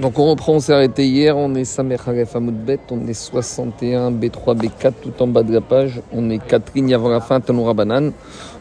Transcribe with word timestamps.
Donc 0.00 0.18
on 0.18 0.30
reprend, 0.30 0.54
on 0.54 0.60
s'est 0.60 0.72
arrêté 0.72 1.06
hier, 1.06 1.36
on 1.36 1.54
est 1.54 1.66
Samer 1.66 1.98
Haref 2.06 2.34
Bet, 2.40 2.80
on 2.90 3.06
est 3.06 3.12
61 3.12 4.10
B3 4.12 4.56
B4 4.56 4.92
tout 5.02 5.12
en 5.20 5.26
bas 5.26 5.42
de 5.42 5.52
la 5.52 5.60
page, 5.60 6.00
on 6.14 6.30
est 6.30 6.38
4 6.38 6.72
lignes 6.74 6.94
avant 6.94 7.10
la 7.10 7.20
fin, 7.20 7.38
Tanoura 7.38 7.74
Banan. 7.74 8.12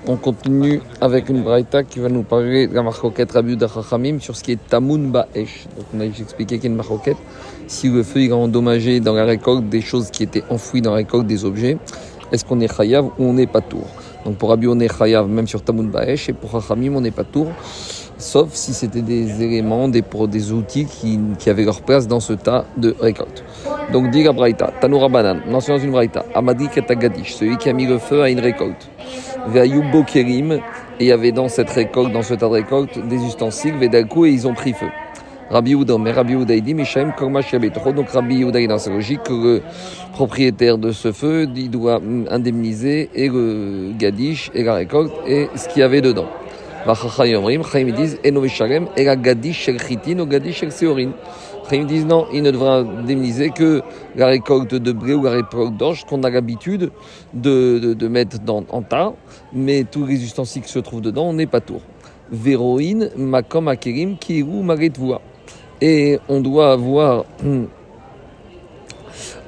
On 0.05 0.17
continue 0.17 0.81
avec 0.99 1.29
une 1.29 1.41
braïta 1.41 1.83
qui 1.83 1.99
va 1.99 2.09
nous 2.09 2.23
parler 2.23 2.67
de 2.67 2.75
la 2.75 2.83
marcoquette 2.83 3.31
Rabiou 3.31 3.57
Chachamim 3.57 4.19
sur 4.19 4.35
ce 4.35 4.43
qui 4.43 4.51
est 4.51 4.67
Tamoun 4.67 5.11
Ba'esh. 5.11 5.67
Donc 5.77 5.85
on 5.95 6.01
a 6.01 6.05
expliqué 6.05 6.57
qu'il 6.57 6.65
y 6.65 6.67
a 6.67 6.71
une 6.71 6.75
marcoquette. 6.75 7.15
Si 7.67 7.87
le 7.87 8.03
feu 8.03 8.23
il 8.23 8.33
a 8.33 8.35
endommagé 8.35 8.99
dans 8.99 9.13
la 9.13 9.23
récolte 9.23 9.69
des 9.69 9.81
choses 9.81 10.11
qui 10.11 10.23
étaient 10.23 10.43
enfouies 10.49 10.81
dans 10.81 10.91
la 10.91 10.97
récolte 10.97 11.25
des 11.25 11.45
objets, 11.45 11.77
est-ce 12.33 12.43
qu'on 12.43 12.59
est 12.59 12.75
chayav 12.75 13.05
ou 13.17 13.23
on 13.23 13.33
n'est 13.33 13.47
pas 13.47 13.61
tour? 13.61 13.87
Donc 14.25 14.35
pour 14.35 14.49
Rabiou 14.49 14.73
on 14.73 14.79
est 14.81 14.93
chayav 14.93 15.29
même 15.29 15.47
sur 15.47 15.61
Tamoun 15.61 15.89
Ba'esh 15.89 16.27
et 16.27 16.33
pour 16.33 16.51
Chachamim 16.51 16.95
on 16.95 17.01
n'est 17.01 17.11
pas 17.11 17.23
tour 17.23 17.47
sauf 18.19 18.49
si 18.53 18.73
c'était 18.73 19.01
des 19.01 19.41
éléments, 19.41 19.87
des, 19.87 20.03
des 20.27 20.51
outils 20.51 20.85
qui, 20.85 21.19
qui, 21.39 21.49
avaient 21.49 21.65
leur 21.65 21.81
place 21.81 22.07
dans 22.07 22.19
ce 22.19 22.33
tas 22.33 22.65
de 22.77 22.95
récolte. 22.99 23.43
Donc, 23.91 24.11
dit 24.11 24.23
Braïta, 24.23 24.71
Tanoura 24.79 25.09
Banan, 25.09 25.39
on 25.47 25.51
dans 25.51 25.77
une 25.77 25.91
Braïta, 25.91 26.25
Amadi 26.35 26.67
Ketagadish, 26.67 27.33
celui 27.33 27.57
qui 27.57 27.69
a 27.69 27.73
mis 27.73 27.87
le 27.87 27.97
feu 27.97 28.21
à 28.21 28.29
une 28.29 28.39
récolte. 28.39 28.89
Veayubo 29.47 30.03
Kerim, 30.03 30.51
et 30.51 30.59
il 30.99 31.07
y 31.07 31.11
avait 31.11 31.31
dans 31.31 31.47
cette 31.47 31.69
récolte, 31.69 32.11
dans 32.11 32.21
ce 32.21 32.33
tas 32.33 32.47
de 32.47 32.53
récolte, 32.53 32.99
des 33.07 33.23
ustensiles, 33.25 33.75
Vedalko, 33.77 34.25
et 34.25 34.31
ils 34.31 34.47
ont 34.47 34.53
pris 34.53 34.73
feu. 34.73 34.87
Rabbi 35.49 35.73
Ouda, 35.73 35.97
mais 35.97 36.11
Rabbi 36.11 36.35
Ouda, 36.35 36.59
dit, 36.59 36.73
Mishaim 36.75 37.13
Donc 37.95 38.09
Rabbi 38.09 38.43
Ouda 38.43 38.61
est 38.61 38.67
dans 38.67 38.77
sa 38.77 38.91
logique 38.91 39.23
que 39.23 39.33
le 39.33 39.61
propriétaire 40.13 40.77
de 40.77 40.91
ce 40.91 41.11
feu, 41.11 41.47
il 41.55 41.71
doit 41.71 41.99
indemniser 42.29 43.09
et 43.15 43.29
le 43.29 43.93
gadish 43.97 44.51
et 44.53 44.63
la 44.63 44.75
récolte 44.75 45.11
et 45.25 45.47
ce 45.55 45.67
qu'il 45.67 45.79
y 45.79 45.83
avait 45.83 46.01
dedans. 46.01 46.27
Chaim 46.85 47.91
disent 47.91 48.19
Eno 48.25 48.45
et 48.95 49.03
la 49.03 49.15
Gadish 49.15 49.65
Shel 49.65 49.79
Chitin 49.81 50.19
ou 50.19 50.25
Gadish 50.25 50.59
Shel 50.59 50.71
Seorin. 50.71 51.11
Chaim 51.69 51.83
disent 51.85 52.05
non, 52.05 52.25
il 52.33 52.41
ne 52.41 52.51
devra 52.51 52.77
indemniser 52.77 53.49
que 53.49 53.81
la 54.15 54.27
récolte 54.27 54.73
de 54.73 54.91
blé 54.91 55.13
ou 55.13 55.23
la 55.23 55.31
récolte 55.31 55.77
d'orge 55.77 56.05
qu'on 56.05 56.23
a 56.23 56.29
l'habitude 56.29 56.91
de, 57.33 57.79
de, 57.79 57.93
de, 57.93 58.07
mettre 58.07 58.39
dans, 58.39 58.63
en 58.69 58.81
tas, 58.81 59.13
mais 59.53 59.83
tous 59.83 60.05
les 60.05 60.23
ustensiles 60.23 60.63
qui 60.63 60.71
se 60.71 60.79
trouvent 60.79 61.01
dedans, 61.01 61.25
on 61.25 61.33
n'est 61.33 61.45
pas 61.45 61.61
tour. 61.61 61.81
Véroïne, 62.31 63.09
Makom 63.15 63.67
Akerim, 63.67 64.17
Kiru 64.17 64.63
Maretvua. 64.63 65.21
Et 65.81 66.19
on 66.27 66.41
doit 66.41 66.71
avoir. 66.71 67.25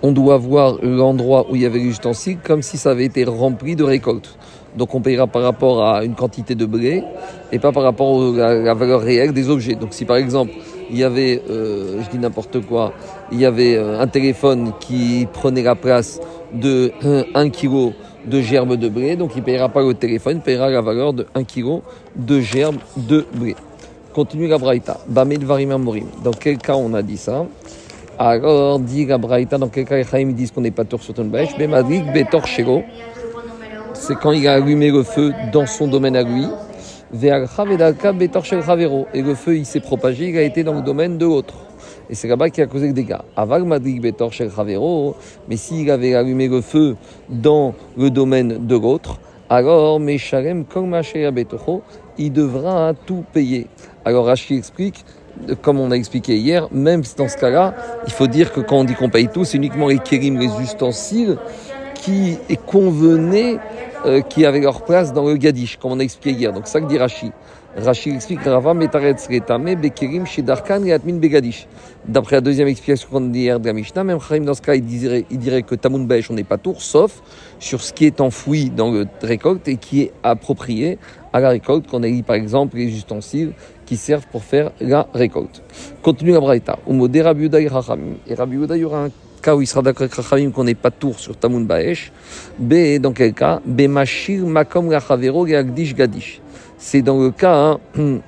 On 0.04 0.12
doit 0.12 0.38
voir 0.38 0.78
l'endroit 0.82 1.46
où 1.50 1.56
il 1.56 1.62
y 1.62 1.66
avait 1.66 1.80
l'ustensile 1.80 2.40
comme 2.44 2.64
si 2.64 2.78
ça 2.78 2.92
avait 2.92 3.06
été 3.06 3.24
rempli 3.24 3.76
de 3.76 3.84
récolte. 3.84 4.36
Donc 4.78 4.96
on 4.96 5.02
payera 5.02 5.28
par 5.28 5.42
rapport 5.42 5.86
à 5.86 6.04
une 6.04 6.16
quantité 6.16 6.56
de 6.56 6.66
blé 6.66 7.04
et 7.52 7.60
pas 7.60 7.72
par 7.72 7.84
rapport 7.84 8.22
à 8.40 8.54
la 8.54 8.74
valeur 8.74 9.02
réelle 9.02 9.34
des 9.34 9.50
objets. 9.50 9.76
Donc 9.76 9.94
si 9.94 10.06
par 10.06 10.18
exemple 10.18 10.52
il 10.90 10.98
y 10.98 11.04
avait, 11.04 11.42
euh, 11.50 12.02
je 12.04 12.10
dis 12.10 12.18
n'importe 12.18 12.66
quoi, 12.66 12.94
il 13.32 13.40
y 13.40 13.46
avait 13.46 13.76
euh, 13.76 14.00
un 14.00 14.08
téléphone 14.08 14.74
qui 14.80 15.28
prenait 15.32 15.64
la 15.64 15.76
place 15.76 16.20
de 16.54 16.92
1 17.34 17.50
kg 17.50 17.94
de 18.26 18.42
germes 18.42 18.76
de 18.76 18.90
blé, 18.90 19.16
donc 19.16 19.32
il 19.36 19.40
ne 19.40 19.46
payera 19.46 19.70
pas 19.70 19.82
le 19.82 19.94
téléphone, 19.94 20.38
il 20.38 20.42
payera 20.42 20.70
la 20.70 20.82
valeur 20.82 21.14
de 21.14 21.26
1 21.34 21.44
kg 21.44 21.82
de 22.16 22.40
germes 22.40 22.78
de 22.98 23.26
blé. 23.34 23.56
Continue 24.14 24.48
la 24.48 24.58
braïta. 24.58 24.98
Bamed. 25.08 25.46
Dans 26.22 26.32
quel 26.32 26.58
cas 26.58 26.76
on 26.76 26.94
a 26.94 27.02
dit 27.02 27.16
ça? 27.16 27.46
Alors, 28.20 28.78
dit 28.80 29.06
la 29.06 29.18
braïta, 29.18 29.58
dans 29.58 29.70
quel 29.70 29.86
cas 29.86 29.96
les 29.96 30.26
disent 30.34 30.52
qu'on 30.52 30.62
n'est 30.62 30.72
pas 30.72 30.84
tour 30.84 31.02
sur 31.02 31.14
ton 31.14 31.24
bêche 31.26 31.58
Bemadrik 31.58 32.12
betor 32.12 32.46
shego 32.46 32.84
c'est 34.02 34.16
quand 34.16 34.32
il 34.32 34.48
a 34.48 34.56
allumé 34.56 34.90
le 34.90 35.04
feu 35.04 35.32
dans 35.54 35.68
son 35.68 35.88
domaine 35.88 36.16
à 36.16 36.24
lui. 36.24 36.48
Et 37.14 37.30
le 37.30 37.46
feu, 39.36 39.58
il 39.58 39.66
s'est 39.66 39.80
propagé, 39.80 40.30
il 40.30 40.38
a 40.38 40.42
été 40.42 40.64
dans 40.64 40.74
le 40.74 40.82
domaine 40.82 41.20
de 41.20 41.26
l'autre. 41.26 41.54
Et 42.10 42.16
c'est 42.16 42.28
là-bas 42.28 42.50
qu'il 42.50 42.64
a 42.64 42.68
causé 42.68 42.88
des 42.88 42.94
dégâts. 42.94 43.18
Mais 45.48 45.56
s'il 45.56 45.92
avait 45.92 46.16
allumé 46.16 46.48
le 46.48 46.62
feu 46.62 46.96
dans 47.30 47.76
le 47.96 48.10
domaine 48.10 48.66
de 48.66 48.76
l'autre, 48.76 49.20
alors 49.50 50.02
il 52.18 52.34
devra 52.34 52.94
tout 53.06 53.24
payer. 53.32 53.68
Alors 54.04 54.26
Rachid 54.26 54.58
explique, 54.58 55.06
comme 55.62 55.80
on 55.80 55.92
a 55.92 55.96
expliqué 55.96 56.38
hier, 56.38 56.68
même 56.72 57.04
dans 57.18 57.28
ce 57.28 57.38
cas-là, 57.38 57.76
il 58.08 58.12
faut 58.12 58.28
dire 58.28 58.52
que 58.52 58.62
quand 58.62 58.80
on 58.80 58.84
dit 58.84 58.96
qu'on 58.96 59.10
paye 59.10 59.28
tout, 59.28 59.46
c'est 59.46 59.58
uniquement 59.58 59.90
les 59.90 60.00
kérim, 60.00 60.40
les 60.40 60.50
ustensiles 60.60 61.38
qui 61.94 62.40
convenaient 62.66 63.60
euh, 64.06 64.22
qui 64.22 64.46
avaient 64.46 64.60
leur 64.60 64.84
place 64.84 65.14
dans 65.14 65.28
le 65.28 65.36
Gadish, 65.36 65.78
comme 65.78 65.92
on 65.92 66.00
a 66.00 66.04
expliqué 66.04 66.38
hier. 66.38 66.54
Donc, 66.54 66.68
ça 66.68 66.82
que 66.82 66.88
dit 66.88 66.98
Rashi. 66.98 67.32
Rashi 67.78 68.10
explique 68.10 68.44
Rava 68.44 68.74
Metaretz 68.74 69.28
Retame 69.28 69.76
Bekerim 69.76 70.26
Shedarkan 70.26 70.84
et 70.84 70.92
Atmin 70.92 71.16
Begadish. 71.16 71.68
D'après 72.06 72.36
la 72.36 72.42
deuxième 72.42 72.68
explication 72.68 73.08
qu'on 73.10 73.22
dit 73.22 73.42
hier 73.42 73.62
de 73.62 73.66
la 73.66 73.72
Mishnah, 73.72 74.04
même 74.04 74.20
Chaim 74.20 74.42
dans 74.42 74.54
ce 74.54 74.62
cas, 74.62 74.76
il 74.76 74.84
dirait, 74.84 75.64
que 75.64 75.76
Tamun 75.76 76.04
Besh, 76.04 76.30
on 76.30 76.34
n'est 76.34 76.44
pas 76.44 76.58
tour, 76.58 76.82
sauf 76.82 77.22
sur 77.60 77.82
ce 77.82 77.94
qui 77.94 78.06
est 78.06 78.20
enfoui 78.20 78.70
dans 78.70 78.92
le 78.92 79.08
récolte 79.22 79.70
et 79.70 79.78
qui 79.78 80.02
est 80.02 80.14
approprié 80.22 81.00
à 81.32 81.40
la 81.40 81.50
récolte, 81.50 81.88
qu'on 81.88 82.04
a 82.04 82.08
dit 82.08 82.24
par 82.24 82.36
exemple 82.36 82.76
les 82.76 82.88
ustensiles 82.88 83.54
qui 83.86 83.96
servent 83.96 84.28
pour 84.28 84.44
faire 84.44 84.72
la 84.82 85.08
récolte. 85.14 85.64
Continue 86.02 86.32
la 86.32 86.42
Braïta. 86.42 86.78
Et 86.90 86.94
Et 88.28 88.36
Rabbi 88.36 88.58
il 88.58 88.78
y 88.78 88.84
aura 88.84 89.06
un 89.06 89.10
cas 89.42 89.56
où 89.56 89.62
il 89.62 89.68
sera 89.68 89.82
d'accord 89.82 90.04
avec 90.04 90.14
Rachamim 90.14 90.52
qu'on 90.52 90.64
n'est 90.64 90.76
pas 90.76 90.92
tour 90.92 91.20
sur 91.20 91.36
Tamun 91.36 91.62
Baesh. 91.62 92.12
B, 92.58 93.00
dans 93.00 93.12
quel 93.12 93.34
cas 93.34 93.60
B, 93.66 93.82
Mashir 93.82 94.46
Makom 94.46 94.90
Rachavero 94.90 95.46
Gadish 95.46 95.96
Gadish. 95.96 96.42
C'est 96.78 97.02
dans 97.02 97.20
le 97.20 97.32
cas 97.32 97.54
hein, 97.56 97.80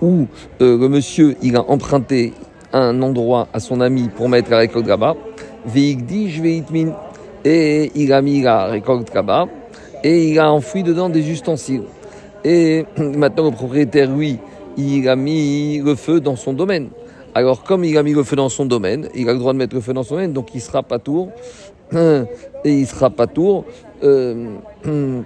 où 0.00 0.26
euh, 0.60 0.78
le 0.78 0.88
monsieur 0.88 1.36
il 1.42 1.56
a 1.56 1.62
emprunté 1.62 2.32
un 2.72 3.02
endroit 3.02 3.48
à 3.52 3.60
son 3.60 3.80
ami 3.80 4.08
pour 4.14 4.28
mettre 4.28 4.50
la 4.50 4.58
récolte 4.58 4.86
là-bas. 4.86 5.16
Veikdish 5.66 6.40
Veitmin. 6.40 6.94
Et 7.44 7.90
il 7.94 8.12
a 8.12 8.20
mis 8.20 8.42
la 8.42 8.66
récolte 8.66 9.12
là-bas. 9.14 9.46
Et 10.04 10.30
il 10.30 10.38
a 10.38 10.52
enfoui 10.52 10.82
dedans 10.82 11.08
des 11.08 11.28
ustensiles. 11.30 11.84
Et 12.44 12.84
maintenant, 12.96 13.46
le 13.46 13.50
propriétaire, 13.50 14.10
lui, 14.10 14.38
il 14.76 15.08
a 15.08 15.16
mis 15.16 15.78
le 15.78 15.94
feu 15.94 16.20
dans 16.20 16.36
son 16.36 16.52
domaine. 16.52 16.88
Alors, 17.34 17.62
comme 17.62 17.84
il 17.84 17.96
a 17.98 18.02
mis 18.02 18.14
le 18.14 18.24
feu 18.24 18.36
dans 18.36 18.48
son 18.48 18.66
domaine, 18.66 19.08
il 19.14 19.28
a 19.28 19.32
le 19.32 19.38
droit 19.38 19.52
de 19.52 19.58
mettre 19.58 19.74
le 19.74 19.80
feu 19.80 19.92
dans 19.92 20.02
son 20.02 20.14
domaine, 20.14 20.32
donc 20.32 20.54
il 20.54 20.60
sera 20.60 20.82
pas 20.82 20.98
tour. 20.98 21.30
Et 21.92 22.26
il 22.64 22.86
sera 22.86 23.10
pas 23.10 23.26
tour. 23.26 23.64
Euh, 24.02 24.56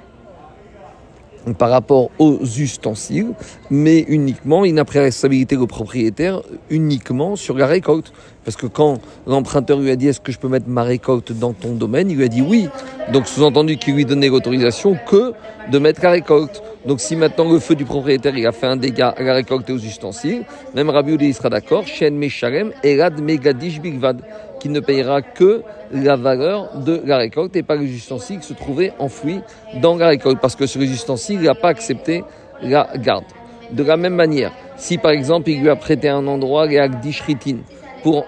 par 1.58 1.70
rapport 1.70 2.10
aux 2.18 2.38
ustensiles, 2.42 3.32
mais 3.70 4.00
uniquement, 4.08 4.64
la 4.64 4.84
responsabilité 5.02 5.56
au 5.56 5.66
propriétaire 5.66 6.42
uniquement 6.70 7.36
sur 7.36 7.56
la 7.56 7.66
récolte. 7.66 8.12
Parce 8.44 8.56
que 8.56 8.66
quand 8.66 9.00
l'emprunteur 9.26 9.78
lui 9.78 9.90
a 9.90 9.96
dit 9.96 10.08
est-ce 10.08 10.20
que 10.20 10.32
je 10.32 10.38
peux 10.38 10.48
mettre 10.48 10.68
ma 10.68 10.82
récolte 10.82 11.32
dans 11.32 11.52
ton 11.52 11.74
domaine, 11.74 12.10
il 12.10 12.16
lui 12.16 12.24
a 12.24 12.28
dit 12.28 12.42
oui. 12.42 12.68
Donc 13.12 13.28
sous-entendu 13.28 13.76
qu'il 13.76 13.94
lui 13.94 14.04
donnait 14.04 14.28
l'autorisation 14.28 14.96
que 15.08 15.32
de 15.70 15.78
mettre 15.78 16.02
la 16.02 16.10
récolte. 16.10 16.62
Donc 16.86 17.00
si 17.00 17.14
maintenant 17.14 17.50
le 17.50 17.60
feu 17.60 17.76
du 17.76 17.84
propriétaire 17.84 18.36
il 18.36 18.46
a 18.46 18.52
fait 18.52 18.66
un 18.66 18.76
dégât 18.76 19.14
à 19.16 19.22
la 19.22 19.34
récolte 19.34 19.70
et 19.70 19.72
aux 19.72 19.78
ustensiles, 19.78 20.44
même 20.74 20.90
Rabbi 20.90 21.14
il 21.20 21.34
sera 21.34 21.50
d'accord, 21.50 21.86
Shen 21.86 22.16
Meshalem, 22.16 22.72
Elad 22.82 23.20
Megadish 23.20 23.80
Bigvad, 23.80 24.22
qui 24.62 24.68
ne 24.68 24.78
payera 24.78 25.22
que 25.22 25.62
la 25.90 26.14
valeur 26.14 26.78
de 26.78 27.02
la 27.04 27.16
récolte 27.16 27.56
et 27.56 27.64
pas 27.64 27.74
les 27.74 27.92
ustensiles 27.92 28.38
qui 28.38 28.46
se 28.46 28.52
trouvaient 28.52 28.92
enfouis 29.00 29.40
dans 29.80 29.96
la 29.96 30.06
récolte. 30.06 30.38
Parce 30.40 30.54
que 30.54 30.62
ustensiles, 30.62 31.40
il 31.40 31.46
n'a 31.46 31.56
pas 31.56 31.70
accepté 31.70 32.22
la 32.62 32.88
garde. 32.96 33.24
De 33.72 33.82
la 33.82 33.96
même 33.96 34.14
manière, 34.14 34.52
si 34.76 34.98
par 34.98 35.10
exemple 35.10 35.50
il 35.50 35.62
lui 35.62 35.68
a 35.68 35.74
prêté 35.74 36.08
un 36.08 36.24
endroit, 36.28 36.66
les 36.66 36.78
Agdishritin, 36.78 37.56
pour, 38.04 38.24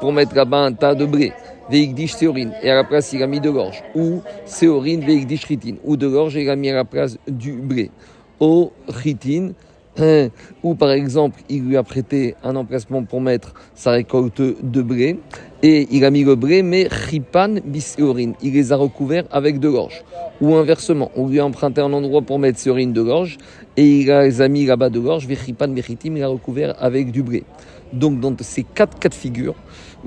pour 0.00 0.12
mettre 0.12 0.34
là-bas 0.34 0.58
un 0.58 0.72
tas 0.72 0.96
de 0.96 1.06
blé, 1.06 1.32
Veikdish 1.70 2.16
Seorin, 2.16 2.50
et 2.64 2.70
à 2.72 2.74
la 2.74 2.82
place 2.82 3.12
il 3.12 3.22
a 3.22 3.28
mis 3.28 3.38
de 3.38 3.50
l'orge, 3.50 3.84
ou 3.94 4.22
Seorin 4.44 4.98
Veikdish 4.98 5.44
Ritin, 5.44 5.76
ou 5.84 5.96
de 5.96 6.08
l'orge 6.08 6.36
et 6.36 6.42
il 6.42 6.50
a 6.50 6.56
mis 6.56 6.70
à 6.70 6.74
la 6.74 6.84
place 6.84 7.16
du 7.28 7.52
blé. 7.52 7.92
Au 8.40 8.72
Ritin, 8.88 9.52
hein, 9.98 10.28
ou 10.62 10.74
par 10.74 10.90
exemple 10.90 11.40
il 11.48 11.62
lui 11.62 11.76
a 11.76 11.82
prêté 11.82 12.34
un 12.42 12.56
emplacement 12.56 13.04
pour 13.04 13.20
mettre 13.20 13.54
sa 13.74 13.92
récolte 13.92 14.40
de 14.40 14.82
blé, 14.82 15.18
et 15.62 15.88
il 15.90 16.04
a 16.04 16.10
mis 16.10 16.24
le 16.24 16.36
blé, 16.36 16.62
mais 16.62 16.86
Ripan 16.90 17.56
Biseorin, 17.64 18.32
il 18.42 18.52
les 18.52 18.72
a 18.72 18.76
recouverts 18.76 19.24
avec 19.30 19.58
de 19.58 19.68
l'orge. 19.68 20.04
Ou 20.40 20.54
inversement, 20.54 21.10
on 21.16 21.28
lui 21.28 21.40
a 21.40 21.46
emprunté 21.46 21.80
un 21.80 21.92
endroit 21.92 22.22
pour 22.22 22.38
mettre 22.38 22.58
Seorin 22.58 22.88
de 22.88 23.00
l'orge, 23.00 23.38
et 23.76 24.00
il 24.00 24.06
les 24.06 24.40
a 24.40 24.48
mis 24.48 24.66
là-bas 24.66 24.90
de 24.90 25.00
l'orge, 25.00 25.26
Ripan 25.26 25.68
Bechitim, 25.68 26.16
il 26.16 26.22
a 26.22 26.28
recouvert 26.28 26.74
avec 26.78 27.10
du 27.10 27.22
blé. 27.22 27.44
Donc 27.92 28.20
dans 28.20 28.34
ces 28.40 28.64
quatre 28.64 28.98
cas 28.98 29.08
de 29.08 29.14
figure, 29.14 29.54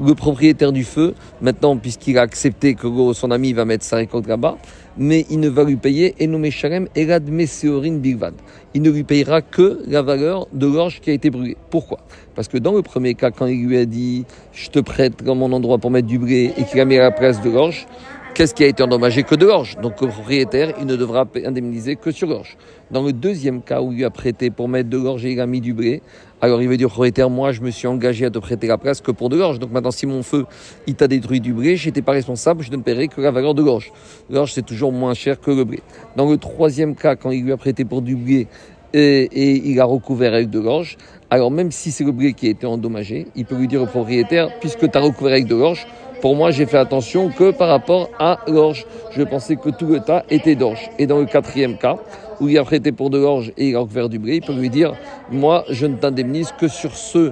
le 0.02 0.14
propriétaire 0.14 0.72
du 0.72 0.84
feu, 0.84 1.14
maintenant 1.42 1.78
puisqu'il 1.78 2.18
a 2.18 2.22
accepté 2.22 2.76
que 2.76 2.88
son 3.14 3.32
ami 3.32 3.54
va 3.54 3.66
mettre 3.66 3.86
sa 3.86 3.96
récolte 3.96 4.28
là-bas, 4.28 4.58
mais 5.00 5.26
il 5.30 5.40
ne 5.40 5.48
va 5.48 5.64
lui 5.64 5.78
payer 5.78 6.14
Enome 6.22 6.52
Shalem 6.52 6.88
Elad 6.94 7.28
Meseorin 7.30 7.98
Bilvad. 7.98 8.34
Il 8.74 8.82
ne 8.82 8.92
lui 8.92 9.04
payera 9.04 9.42
que 9.42 9.80
la 9.88 10.02
valeur 10.02 10.48
de 10.54 10.68
l'orge 10.68 11.00
qui 11.00 11.10
a 11.10 11.14
été 11.14 11.30
brûlée. 11.30 11.58
Pourquoi? 11.70 12.00
Parce 12.36 12.50
que 12.50 12.58
dans 12.58 12.74
le 12.74 12.82
premier 12.82 13.16
cas, 13.16 13.32
quand 13.32 13.48
il 13.48 13.66
lui 13.66 13.78
a 13.78 13.86
dit 13.86 14.26
je 14.52 14.70
te 14.70 14.80
prête 14.80 15.24
dans 15.24 15.36
mon 15.36 15.52
endroit 15.54 15.78
pour 15.78 15.90
mettre 15.90 16.08
du 16.08 16.20
blé 16.20 16.54
et 16.58 16.64
qu'il 16.66 16.80
a 16.82 16.86
mis 16.86 16.98
à 16.98 17.02
la 17.02 17.12
place 17.12 17.42
de 17.42 17.50
l'orge, 17.50 17.88
qu'est-ce 18.34 18.54
qui 18.54 18.64
a 18.64 18.68
été 18.68 18.84
endommagé 18.84 19.24
que 19.24 19.36
de 19.36 19.46
gorge. 19.46 19.78
Donc 19.82 20.02
le 20.02 20.08
propriétaire, 20.08 20.74
il 20.80 20.86
ne 20.86 20.96
devra 20.96 21.28
indemniser 21.46 21.96
que 21.96 22.12
sur 22.12 22.28
gorge. 22.28 22.58
Dans 22.92 23.04
le 23.04 23.14
deuxième 23.14 23.62
cas 23.62 23.82
où 23.82 23.92
il 23.92 24.04
a 24.04 24.10
prêté 24.10 24.50
pour 24.50 24.68
mettre 24.68 24.90
de 24.90 24.98
gorge 24.98 25.26
et 25.26 25.32
il 25.32 25.40
a 25.40 25.46
mis 25.46 25.62
du 25.62 25.74
blé, 25.74 26.02
alors 26.42 26.62
il 26.62 26.70
veut 26.70 26.78
dire 26.78 26.90
propriétaire, 26.90 27.30
moi 27.30 27.52
je 27.52 27.62
me 27.62 27.70
suis 27.70 27.88
engagé 27.88 28.26
à 28.26 28.30
te 28.30 28.40
prêter 28.40 28.68
la 28.68 28.78
place 28.78 29.02
que 29.02 29.12
pour 29.12 29.30
de 29.30 29.38
gorge. 29.38 29.60
Donc 29.60 29.72
maintenant 29.72 29.92
si 29.92 30.06
mon 30.06 30.24
feu, 30.24 30.46
il 30.88 30.96
t'a 30.96 31.08
détruit 31.08 31.42
du 31.42 31.54
blé, 31.54 31.76
j'étais 31.76 32.02
pas 32.02 32.14
responsable, 32.14 32.64
je 32.64 32.72
ne 32.72 32.78
paierai 32.78 33.08
que 33.08 33.22
la 33.22 33.32
valeur 33.32 33.54
de 33.54 33.64
gorge. 33.64 33.92
gorge 34.32 34.54
c'est 34.54 34.66
toujours 34.66 34.92
moins 34.92 35.14
cher 35.14 35.40
que 35.40 35.52
le 35.52 35.64
blé. 35.64 35.80
Dans 36.16 36.30
le 36.30 36.38
troisième 36.38 36.96
cas, 36.96 37.16
quand 37.16 37.32
il 37.32 37.44
lui 37.44 37.52
a 37.52 37.58
prêté 37.58 37.86
pour 37.86 38.02
du 38.02 38.16
blé, 38.16 38.48
et, 38.94 39.70
il 39.70 39.80
a 39.80 39.86
recouvert 39.86 40.34
avec 40.34 40.50
de 40.50 40.60
gorge. 40.60 40.98
Alors 41.30 41.52
même 41.52 41.72
si 41.72 41.92
c'est 41.92 42.04
le 42.04 42.12
blé 42.12 42.34
qui 42.34 42.48
a 42.48 42.50
été 42.50 42.66
endommagé, 42.66 43.28
il 43.36 43.46
peut 43.46 43.56
lui 43.56 43.68
dire 43.68 43.82
au 43.82 43.86
propriétaire, 43.86 44.50
puisque 44.60 44.90
tu 44.90 44.98
as 44.98 45.02
recouvert 45.02 45.34
avec 45.34 45.46
de 45.46 45.56
gorge, 45.56 45.86
pour 46.22 46.36
moi 46.36 46.52
j'ai 46.52 46.66
fait 46.66 46.78
attention 46.78 47.30
que 47.30 47.52
par 47.52 47.70
rapport 47.70 48.10
à 48.20 48.40
l'orge. 48.48 48.86
Je 49.12 49.24
pensais 49.24 49.56
que 49.56 49.70
tout 49.70 49.88
le 49.88 50.00
tas 50.00 50.24
était 50.30 50.56
d'orge. 50.56 50.90
Et 51.00 51.08
dans 51.08 51.20
le 51.20 51.26
quatrième 51.26 51.78
cas, 51.78 51.98
où 52.40 52.48
il 52.48 52.58
a 52.58 52.64
prêté 52.64 52.92
pour 52.92 53.10
de 53.10 53.20
gorge 53.20 53.52
et 53.58 53.70
il 53.70 53.76
a 53.76 53.80
recouvert 53.80 54.10
du 54.10 54.20
blé, 54.20 54.36
il 54.36 54.42
peut 54.42 54.54
lui 54.54 54.70
dire, 54.70 54.94
moi 55.32 55.66
je 55.70 55.86
ne 55.86 55.96
t'indemnise 55.96 56.54
que 56.60 56.68
sur 56.68 56.96
ce 56.96 57.32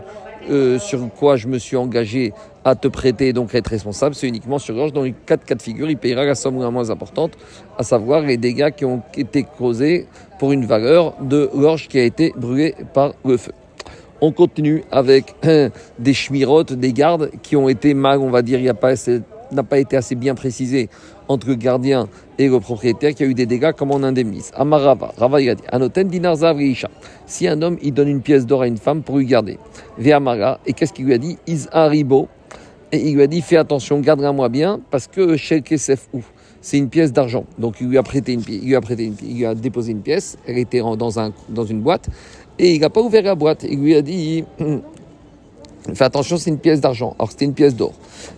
euh, 0.49 0.79
sur 0.79 0.99
quoi 1.19 1.35
je 1.35 1.47
me 1.47 1.57
suis 1.57 1.75
engagé 1.75 2.33
à 2.63 2.75
te 2.75 2.87
prêter 2.87 3.29
et 3.29 3.33
donc 3.33 3.53
être 3.53 3.67
responsable, 3.67 4.15
c'est 4.15 4.27
uniquement 4.27 4.59
sur 4.59 4.75
gorge. 4.75 4.93
Dans 4.93 5.03
les 5.03 5.13
quatre 5.25 5.43
cas 5.43 5.55
de 5.55 5.61
figure, 5.61 5.89
il 5.89 5.97
payera 5.97 6.23
la 6.23 6.35
somme 6.35 6.61
la 6.61 6.71
moins 6.71 6.89
importante, 6.89 7.33
à 7.77 7.83
savoir 7.83 8.21
les 8.21 8.37
dégâts 8.37 8.71
qui 8.71 8.85
ont 8.85 9.01
été 9.15 9.43
causés 9.43 10.07
pour 10.39 10.53
une 10.53 10.65
valeur 10.65 11.15
de 11.21 11.49
gorge 11.53 11.89
qui 11.89 11.99
a 11.99 12.03
été 12.03 12.33
brûlée 12.37 12.75
par 12.93 13.13
le 13.25 13.35
feu. 13.35 13.51
On 14.21 14.31
continue 14.31 14.83
avec 14.91 15.35
des 15.99 16.13
chemirotes, 16.13 16.73
des 16.73 16.93
gardes 16.93 17.31
qui 17.43 17.55
ont 17.55 17.69
été 17.69 17.93
mal, 17.93 18.19
on 18.19 18.29
va 18.29 18.41
dire, 18.41 18.59
il 18.59 18.73
pas 18.73 18.93
n'a 19.51 19.63
pas 19.63 19.79
été 19.79 19.95
assez 19.95 20.15
bien 20.15 20.35
précisé 20.35 20.89
entre 21.27 21.47
le 21.47 21.55
gardien 21.55 22.07
et 22.37 22.47
le 22.47 22.59
propriétaire 22.59 23.13
qui 23.13 23.23
a 23.23 23.25
eu 23.25 23.33
des 23.33 23.45
dégâts, 23.45 23.71
comment 23.77 23.95
on 23.95 24.03
indemnise 24.03 24.51
Amarava, 24.55 25.13
Rava 25.17 25.41
il 25.41 25.49
a 25.49 25.55
dit, 25.55 25.63
Anoten 25.71 26.07
dinar 26.07 26.35
Si 27.25 27.47
un 27.47 27.61
homme, 27.61 27.77
il 27.81 27.93
donne 27.93 28.07
une 28.07 28.21
pièce 28.21 28.45
d'or 28.45 28.63
à 28.63 28.67
une 28.67 28.77
femme 28.77 29.03
pour 29.03 29.17
lui 29.17 29.25
garder. 29.25 29.57
Ve'amara, 29.97 30.59
et 30.65 30.73
qu'est-ce 30.73 30.93
qu'il 30.93 31.05
lui 31.05 31.13
a 31.13 31.17
dit? 31.17 31.37
Is 31.47 31.67
haribo. 31.71 32.27
Et 32.91 33.09
il 33.09 33.15
lui 33.15 33.21
a 33.21 33.27
dit, 33.27 33.41
fais 33.41 33.57
attention, 33.57 33.99
garde-la-moi 33.99 34.47
bien, 34.47 34.79
parce 34.91 35.07
que 35.07 35.35
chez 35.35 35.61
Kesef 35.61 36.07
ou 36.13 36.21
c'est 36.61 36.77
une 36.77 36.89
pièce 36.89 37.13
d'argent. 37.13 37.45
Donc 37.57 37.75
il 37.81 37.87
lui 37.87 37.97
a 37.97 38.03
prêté 38.03 38.33
une 38.33 38.41
une 38.47 39.15
il 39.23 39.37
lui 39.37 39.45
a 39.45 39.55
déposé 39.55 39.91
une 39.91 40.01
pièce, 40.01 40.37
elle 40.47 40.57
était 40.57 40.81
dans 40.81 41.65
une 41.65 41.81
boîte, 41.81 42.09
et 42.59 42.73
il 42.73 42.81
n'a 42.81 42.89
pas 42.89 43.01
ouvert 43.01 43.23
la 43.23 43.35
boîte. 43.35 43.65
Il 43.69 43.79
lui 43.79 43.95
a 43.95 44.01
dit, 44.01 44.43
fais 45.93 46.03
attention, 46.03 46.37
c'est 46.37 46.49
une 46.49 46.59
pièce 46.59 46.81
d'argent. 46.81 47.15
Alors 47.17 47.31
c'était 47.31 47.45
une 47.45 47.53
pièce 47.53 47.75
d'or. 47.75 47.93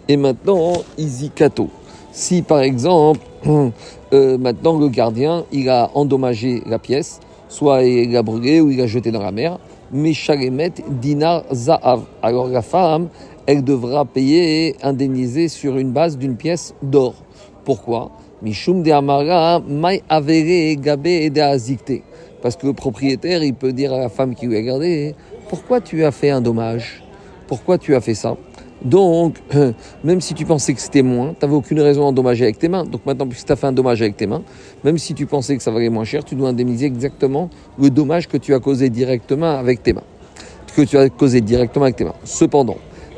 Et 0.07 0.17
maintenant, 0.17 0.73
Izikato. 0.97 1.69
Si 2.11 2.41
par 2.41 2.61
exemple, 2.61 3.21
euh, 4.13 4.37
maintenant 4.37 4.77
le 4.77 4.89
gardien, 4.89 5.45
il 5.51 5.69
a 5.69 5.91
endommagé 5.93 6.63
la 6.65 6.79
pièce, 6.79 7.19
soit 7.47 7.83
il 7.83 8.11
l'a 8.11 8.23
brûlé 8.23 8.61
ou 8.61 8.71
il 8.71 8.77
l'a 8.77 8.87
jeté 8.87 9.11
dans 9.11 9.21
la 9.21 9.31
mer, 9.31 9.59
mais 9.91 10.13
Shalemet 10.13 10.73
dinar 10.89 11.43
za'av. 11.51 12.01
Alors 12.21 12.47
la 12.47 12.61
femme, 12.61 13.09
elle 13.45 13.63
devra 13.63 14.05
payer 14.05 14.67
et 14.67 14.75
indemniser 14.83 15.47
sur 15.47 15.77
une 15.77 15.91
base 15.91 16.17
d'une 16.17 16.35
pièce 16.35 16.73
d'or. 16.83 17.15
Pourquoi? 17.63 18.11
Mishum 18.41 18.83
de 18.83 18.91
Amara, 18.91 19.59
mai 19.59 20.01
avere 20.07 20.75
gabe 20.75 21.29
de 21.29 21.41
Parce 22.41 22.55
que 22.55 22.65
le 22.67 22.73
propriétaire, 22.73 23.43
il 23.43 23.53
peut 23.53 23.73
dire 23.73 23.93
à 23.93 23.99
la 23.99 24.09
femme 24.09 24.35
qui 24.35 24.47
lui 24.47 24.57
a 24.57 24.61
gardé, 24.61 25.15
pourquoi 25.49 25.81
tu 25.81 26.03
as 26.03 26.11
fait 26.11 26.29
un 26.29 26.41
dommage? 26.41 27.03
Pourquoi 27.47 27.77
tu 27.77 27.95
as 27.95 28.01
fait 28.01 28.13
ça? 28.13 28.37
Donc, 28.83 29.35
même 30.03 30.21
si 30.21 30.33
tu 30.33 30.45
pensais 30.45 30.73
que 30.73 30.79
c'était 30.79 31.01
moins, 31.01 31.33
tu 31.37 31.45
n'avais 31.45 31.55
aucune 31.57 31.81
raison 31.81 32.01
d'endommager 32.03 32.45
avec 32.45 32.59
tes 32.59 32.69
mains. 32.69 32.85
Donc 32.85 33.05
maintenant, 33.05 33.27
puisque 33.27 33.47
tu 33.47 33.51
as 33.51 33.55
fait 33.55 33.67
un 33.67 33.71
dommage 33.73 34.01
avec 34.01 34.15
tes 34.15 34.27
mains, 34.27 34.43
même 34.83 34.97
si 34.97 35.13
tu 35.13 35.25
pensais 35.25 35.57
que 35.57 35.63
ça 35.63 35.71
valait 35.71 35.89
moins 35.89 36.05
cher, 36.05 36.23
tu 36.23 36.35
dois 36.35 36.49
indemniser 36.49 36.85
exactement 36.85 37.49
le 37.77 37.89
dommage 37.89 38.27
que 38.27 38.37
tu 38.37 38.53
as 38.53 38.59
causé 38.59 38.89
directement 38.89 39.57
avec 39.57 39.83
tes 39.83 39.93
mains. 39.93 40.03
Que 40.75 40.83
tu 40.83 40.97
as 40.97 41.09
causé 41.09 41.41
directement 41.41 41.85
avec 41.85 41.97
tes 41.97 42.05
mains. 42.05 42.15
Cependant, 42.23 42.77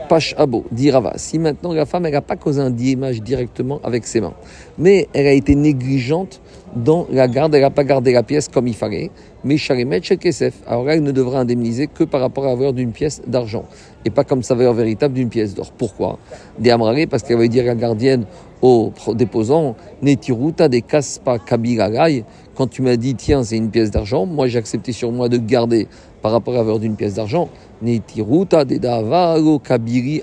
Pash 0.10 0.34
Abo, 0.38 0.66
dit 0.72 0.90
Rava, 0.90 1.14
si 1.18 1.38
maintenant 1.38 1.74
la 1.74 1.86
femme, 1.86 2.08
n'a 2.08 2.22
pas 2.22 2.36
causé 2.36 2.60
un 2.60 2.72
dommage 2.72 3.22
directement 3.22 3.80
avec 3.84 4.08
ses 4.08 4.20
mains, 4.20 4.34
mais 4.78 5.08
elle 5.14 5.28
a 5.28 5.32
été 5.32 5.54
négligente 5.56 6.42
dans 6.76 7.08
la 7.12 7.28
garde, 7.28 7.56
elle 7.56 7.62
n'a 7.62 7.70
pas 7.70 7.84
gardé 7.84 8.14
la 8.14 8.24
pièce 8.24 8.48
comme 8.48 8.68
il 8.68 8.76
fallait, 8.76 9.12
mais 9.44 9.58
Sharimet 9.58 10.02
chez 10.02 10.18
Kesef, 10.18 10.54
alors 10.68 10.84
là, 10.84 10.96
elle 10.96 11.04
ne 11.04 11.12
devra 11.12 11.40
indemniser 11.40 11.88
que 11.88 12.04
par 12.04 12.22
rapport 12.22 12.46
à 12.46 12.48
la 12.48 12.56
valeur 12.56 12.74
d'une 12.74 12.92
pièce 12.92 13.22
d'argent, 13.28 13.66
et 14.06 14.10
pas 14.10 14.24
comme 14.24 14.44
sa 14.44 14.56
valeur 14.56 14.74
véritable 14.74 15.14
d'une 15.14 15.30
pièce 15.30 15.54
d'or. 15.54 15.72
Pourquoi? 15.78 16.18
Des 16.60 16.76
parce 17.10 17.24
qu'elle 17.24 17.38
va 17.38 17.48
dire 17.48 17.64
à 17.64 17.68
la 17.68 17.76
gardienne 17.76 18.26
au 18.62 18.92
déposant, 19.14 19.76
Netiruta 20.02 20.70
des 20.70 20.82
Kaspa 20.82 21.40
Kabilagai, 21.40 22.24
quand 22.56 22.68
tu 22.68 22.82
m'as 22.82 22.96
dit, 22.96 23.16
tiens, 23.16 23.44
c'est 23.44 23.58
une 23.58 23.70
pièce 23.70 23.92
d'argent, 23.92 24.26
moi 24.26 24.48
j'ai 24.48 24.60
accepté 24.60 24.92
sur 24.92 25.12
moi 25.12 25.30
de 25.30 25.38
garder 25.38 25.88
par 26.22 26.32
rapport 26.32 26.54
à 26.54 26.58
la 26.58 26.64
valeur 26.64 26.80
d'une 26.80 26.96
pièce 26.96 27.16
d'argent, 27.16 27.50
Kabiri. 29.64 30.22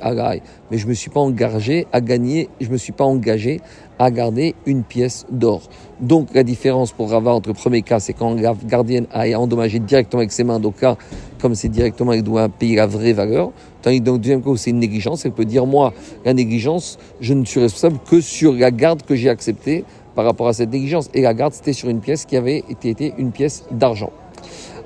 Mais 0.71 0.79
je 0.79 0.85
ne 0.85 0.89
me 0.89 0.95
suis 0.95 1.11
pas 1.11 1.21
engagé 1.21 1.87
à 1.93 2.01
gagner, 2.01 2.49
je 2.61 2.69
me 2.69 2.77
suis 2.77 2.93
pas 2.93 3.05
engagé 3.05 3.61
à 3.99 4.11
garder 4.11 4.55
une 4.67 4.85
pièce 4.85 5.27
d'or. 5.31 5.63
Donc 6.01 6.29
la 6.35 6.45
différence 6.45 6.93
pour 6.93 7.11
Rava 7.11 7.33
entre 7.33 7.49
le 7.49 7.55
premier 7.55 7.83
cas, 7.83 7.99
c'est 7.99 8.13
quand 8.13 8.35
la 8.41 8.55
gardienne 8.67 9.07
a 9.13 9.27
endommagé 9.39 9.81
directement 9.81 10.21
avec 10.21 10.31
ses 10.31 10.45
mains, 10.45 10.61
donc 10.61 10.81
là, 10.81 10.97
comme 11.41 11.55
c'est 11.55 11.69
directement, 11.69 12.13
elle 12.13 12.23
doit 12.23 12.49
payer 12.49 12.77
la 12.77 12.87
vraie 12.87 13.13
valeur. 13.13 13.51
Tandis 13.83 14.01
que 14.01 14.05
dans 14.05 14.13
le 14.13 14.19
deuxième 14.19 14.43
cas, 14.43 14.51
c'est 14.57 14.71
une 14.71 14.79
négligence, 14.79 15.25
elle 15.25 15.33
peut 15.33 15.45
dire, 15.45 15.67
moi, 15.67 15.93
la 16.25 16.35
négligence, 16.35 16.99
je 17.21 17.35
ne 17.35 17.45
suis 17.45 17.61
responsable 17.61 17.99
que 18.09 18.21
sur 18.21 18.53
la 18.53 18.71
garde 18.71 19.03
que 19.03 19.17
j'ai 19.17 19.29
acceptée 19.29 19.85
par 20.15 20.25
rapport 20.25 20.49
à 20.49 20.53
cette 20.53 20.73
négligence. 20.73 21.11
Et 21.15 21.23
la 21.23 21.35
garde, 21.35 21.53
c'était 21.53 21.73
sur 21.73 21.89
une 21.89 22.01
pièce 22.01 22.25
qui 22.25 22.37
avait 22.37 22.65
été, 22.69 23.15
une 23.19 23.31
pièce 23.31 23.65
d'argent. 23.71 24.11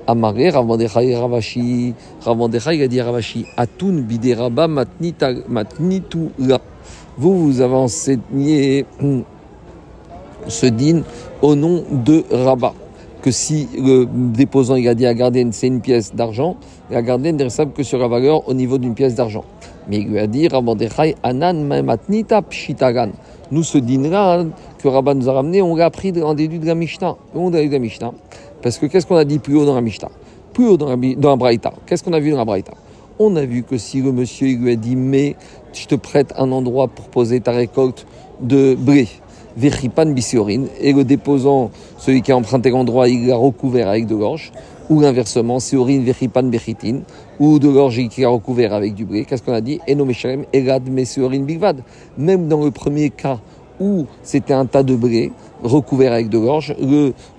Amaré, 0.05 0.49
Ravandechai, 0.49 1.15
Ravashi, 1.15 1.93
Ravandechai, 2.21 2.75
il 2.75 2.83
a 2.83 2.87
dit 2.87 3.01
Ravashi, 3.01 3.45
Atun, 3.57 4.01
Bideraba, 4.01 4.67
vous, 7.17 7.45
vous 7.45 7.61
avez 7.61 7.75
enseigné 7.75 8.85
ce 10.47 10.65
din 10.65 11.03
au 11.41 11.55
nom 11.55 11.83
de 11.91 12.23
Rabat. 12.31 12.73
Que 13.21 13.31
si 13.31 13.69
le 13.77 14.05
déposant 14.05 14.75
il 14.75 14.87
a 14.89 14.95
dit 14.95 15.05
à 15.05 15.13
c'est 15.51 15.67
une 15.67 15.79
pièce 15.79 16.13
d'argent, 16.13 16.57
la 16.91 17.01
gardienne 17.01 17.37
n'est 17.37 17.43
responsable 17.45 17.71
que 17.71 17.83
sur 17.83 17.97
la 17.97 18.09
valeur 18.09 18.49
au 18.49 18.53
niveau 18.53 18.77
d'une 18.77 18.95
pièce 18.95 19.15
d'argent. 19.15 19.45
Mais 19.87 19.99
il 19.99 20.07
lui 20.07 20.19
a 20.19 20.27
dit 20.27 20.49
anan 21.23 21.63
matnita 21.63 22.41
pshitagan. 22.41 23.11
Nous, 23.51 23.63
ce 23.63 23.77
din-là 23.77 24.45
que 24.79 24.87
Rabat 24.87 25.13
nous 25.13 25.29
a 25.29 25.33
ramené, 25.33 25.61
on 25.61 25.75
l'a 25.75 25.85
appris 25.85 26.11
en 26.21 26.33
déduit 26.33 26.59
de 26.59 26.73
Mishnah. 26.73 27.15
On 27.35 27.51
de 27.51 27.59
la 27.59 27.79
Mishnah. 27.79 28.11
Parce 28.63 28.77
que 28.77 28.85
qu'est-ce 28.85 29.05
qu'on 29.05 29.17
a 29.17 29.25
dit 29.25 29.39
plus 29.39 29.57
haut 29.57 29.65
dans 29.65 29.75
la 29.75 29.81
Mishnah? 29.81 30.09
Plus 30.53 30.67
haut 30.67 30.77
dans 30.77 30.87
la, 30.87 30.95
la 30.95 31.35
Braïta. 31.35 31.73
Qu'est-ce 31.85 32.03
qu'on 32.03 32.13
a 32.13 32.19
vu 32.19 32.31
dans 32.31 32.37
la 32.37 32.45
Braïta? 32.45 32.73
On 33.19 33.35
a 33.35 33.45
vu 33.45 33.63
que 33.63 33.77
si 33.77 34.01
le 34.01 34.11
monsieur 34.11 34.47
lui 34.55 34.71
a 34.71 34.75
dit 34.75 34.95
mais 34.95 35.35
je 35.73 35.85
te 35.85 35.95
prête 35.95 36.33
un 36.37 36.51
endroit 36.51 36.87
pour 36.87 37.09
poser 37.09 37.41
ta 37.41 37.51
récolte 37.51 38.07
de 38.41 38.75
blé, 38.75 39.07
Vechipan 39.55 40.07
bisiorin, 40.07 40.63
et 40.81 40.93
le 40.93 41.03
déposant, 41.03 41.69
celui 41.97 42.21
qui 42.21 42.31
a 42.31 42.37
emprunté 42.37 42.71
l'endroit, 42.71 43.07
il 43.07 43.27
l'a 43.27 43.35
recouvert 43.35 43.87
avec 43.87 44.07
de 44.07 44.15
l'orge, 44.15 44.51
ou 44.89 45.01
inversement, 45.03 45.59
Siorin 45.59 46.01
Vechipan 46.01 46.43
Bechitin, 46.43 47.01
ou 47.39 47.59
de 47.59 47.69
l'orge 47.69 48.07
qui 48.07 48.25
a 48.25 48.29
recouvert 48.29 48.73
avec 48.73 48.95
du 48.95 49.05
blé. 49.05 49.25
Qu'est-ce 49.25 49.43
qu'on 49.43 49.53
a 49.53 49.61
dit? 49.61 49.79
Enomeshalem 49.87 50.45
Elad 50.53 50.89
Mesiorin 50.89 51.41
Bigvad. 51.41 51.83
Même 52.17 52.47
dans 52.47 52.63
le 52.63 52.71
premier 52.71 53.09
cas 53.09 53.39
où 53.79 54.05
c'était 54.23 54.53
un 54.53 54.65
tas 54.65 54.83
de 54.83 54.95
blé 54.95 55.31
recouvert 55.63 56.13
avec 56.13 56.29
de 56.29 56.39
l'orge, 56.39 56.75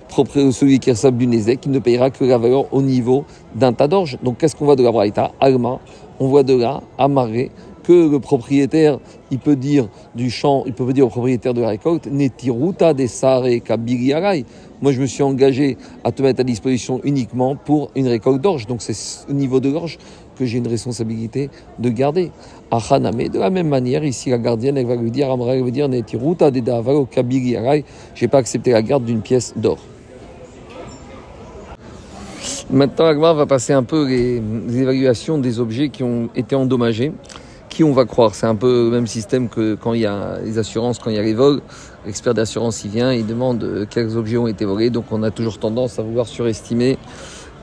celui 0.09 0.79
qui 0.79 0.89
est 0.89 1.11
du 1.11 1.27
Nézek, 1.27 1.65
il 1.65 1.71
ne 1.71 1.79
payera 1.79 2.09
que 2.09 2.23
la 2.23 2.37
valeur 2.37 2.73
au 2.73 2.81
niveau 2.81 3.25
d'un 3.53 3.73
tas 3.73 3.87
d'orge. 3.87 4.17
Donc 4.23 4.37
qu'est-ce 4.37 4.55
qu'on 4.55 4.65
voit 4.65 4.75
de 4.75 4.83
la 4.83 4.91
Braïta? 4.91 5.31
Alma, 5.39 5.79
on 6.19 6.27
voit 6.27 6.43
de 6.43 6.55
là, 6.55 6.81
amarré, 6.97 7.51
que 7.83 8.09
le 8.09 8.19
propriétaire, 8.19 8.99
il 9.29 9.37
peut 9.37 9.55
dire 9.55 9.89
du 10.15 10.31
champ, 10.31 10.63
il 10.65 10.73
peut 10.73 10.91
dire 10.91 11.05
au 11.05 11.09
propriétaire 11.09 11.53
de 11.53 11.61
la 11.61 11.69
récolte, 11.69 12.07
Netiruta 12.07 12.93
des 12.93 13.07
Sare 13.07 13.61
Kabiriarai. 13.63 14.45
Moi, 14.81 14.91
je 14.91 14.99
me 14.99 15.05
suis 15.05 15.23
engagé 15.23 15.77
à 16.03 16.11
te 16.11 16.21
mettre 16.21 16.41
à 16.41 16.43
disposition 16.43 16.99
uniquement 17.03 17.55
pour 17.55 17.91
une 17.95 18.07
récolte 18.07 18.41
d'orge. 18.41 18.65
Donc, 18.65 18.81
c'est 18.81 18.95
au 19.29 19.33
niveau 19.33 19.59
de 19.59 19.69
l'orge 19.69 19.97
que 20.35 20.45
j'ai 20.45 20.57
une 20.57 20.67
responsabilité 20.67 21.49
de 21.79 21.89
garder. 21.89 22.31
Achaname, 22.71 23.29
de 23.29 23.39
la 23.39 23.49
même 23.49 23.69
manière, 23.69 24.03
ici, 24.03 24.31
la 24.31 24.37
gardienne, 24.37 24.77
elle 24.77 24.85
va 24.85 24.95
lui 24.95 25.11
dire, 25.11 25.29
elle 25.31 25.63
va 25.63 25.69
dire, 25.69 25.87
Netiruta 25.87 26.51
des 26.51 26.61
Davao 26.61 27.05
Kabiriarai. 27.05 27.85
J'ai 28.15 28.27
pas 28.27 28.39
accepté 28.39 28.71
la 28.71 28.81
garde 28.81 29.05
d'une 29.05 29.21
pièce 29.21 29.53
d'or. 29.55 29.77
Maintenant, 32.69 33.05
Agmar 33.05 33.35
va 33.35 33.45
passer 33.45 33.73
un 33.73 33.83
peu 33.83 34.07
les 34.07 34.41
évaluations 34.75 35.37
des 35.37 35.59
objets 35.59 35.89
qui 35.89 36.03
ont 36.03 36.29
été 36.35 36.55
endommagés 36.55 37.11
qui 37.75 37.83
on 37.83 37.91
va 37.91 38.05
croire? 38.05 38.33
C'est 38.35 38.45
un 38.45 38.55
peu 38.55 38.85
le 38.85 38.89
même 38.89 39.05
système 39.05 39.49
que 39.49 39.75
quand 39.75 39.93
il 39.93 39.99
y 39.99 40.05
a 40.05 40.39
les 40.45 40.57
assurances, 40.57 40.97
quand 40.97 41.09
il 41.09 41.17
y 41.17 41.19
a 41.19 41.21
les 41.21 41.33
vols. 41.33 41.59
L'expert 42.05 42.33
d'assurance, 42.33 42.85
il 42.85 42.91
vient, 42.91 43.11
il 43.11 43.25
demande 43.25 43.61
euh, 43.63 43.85
quels 43.89 44.15
objets 44.15 44.37
ont 44.37 44.47
été 44.47 44.63
volés. 44.63 44.89
Donc 44.89 45.11
on 45.11 45.23
a 45.23 45.29
toujours 45.29 45.59
tendance 45.59 45.99
à 45.99 46.01
vouloir 46.01 46.25
surestimer 46.25 46.97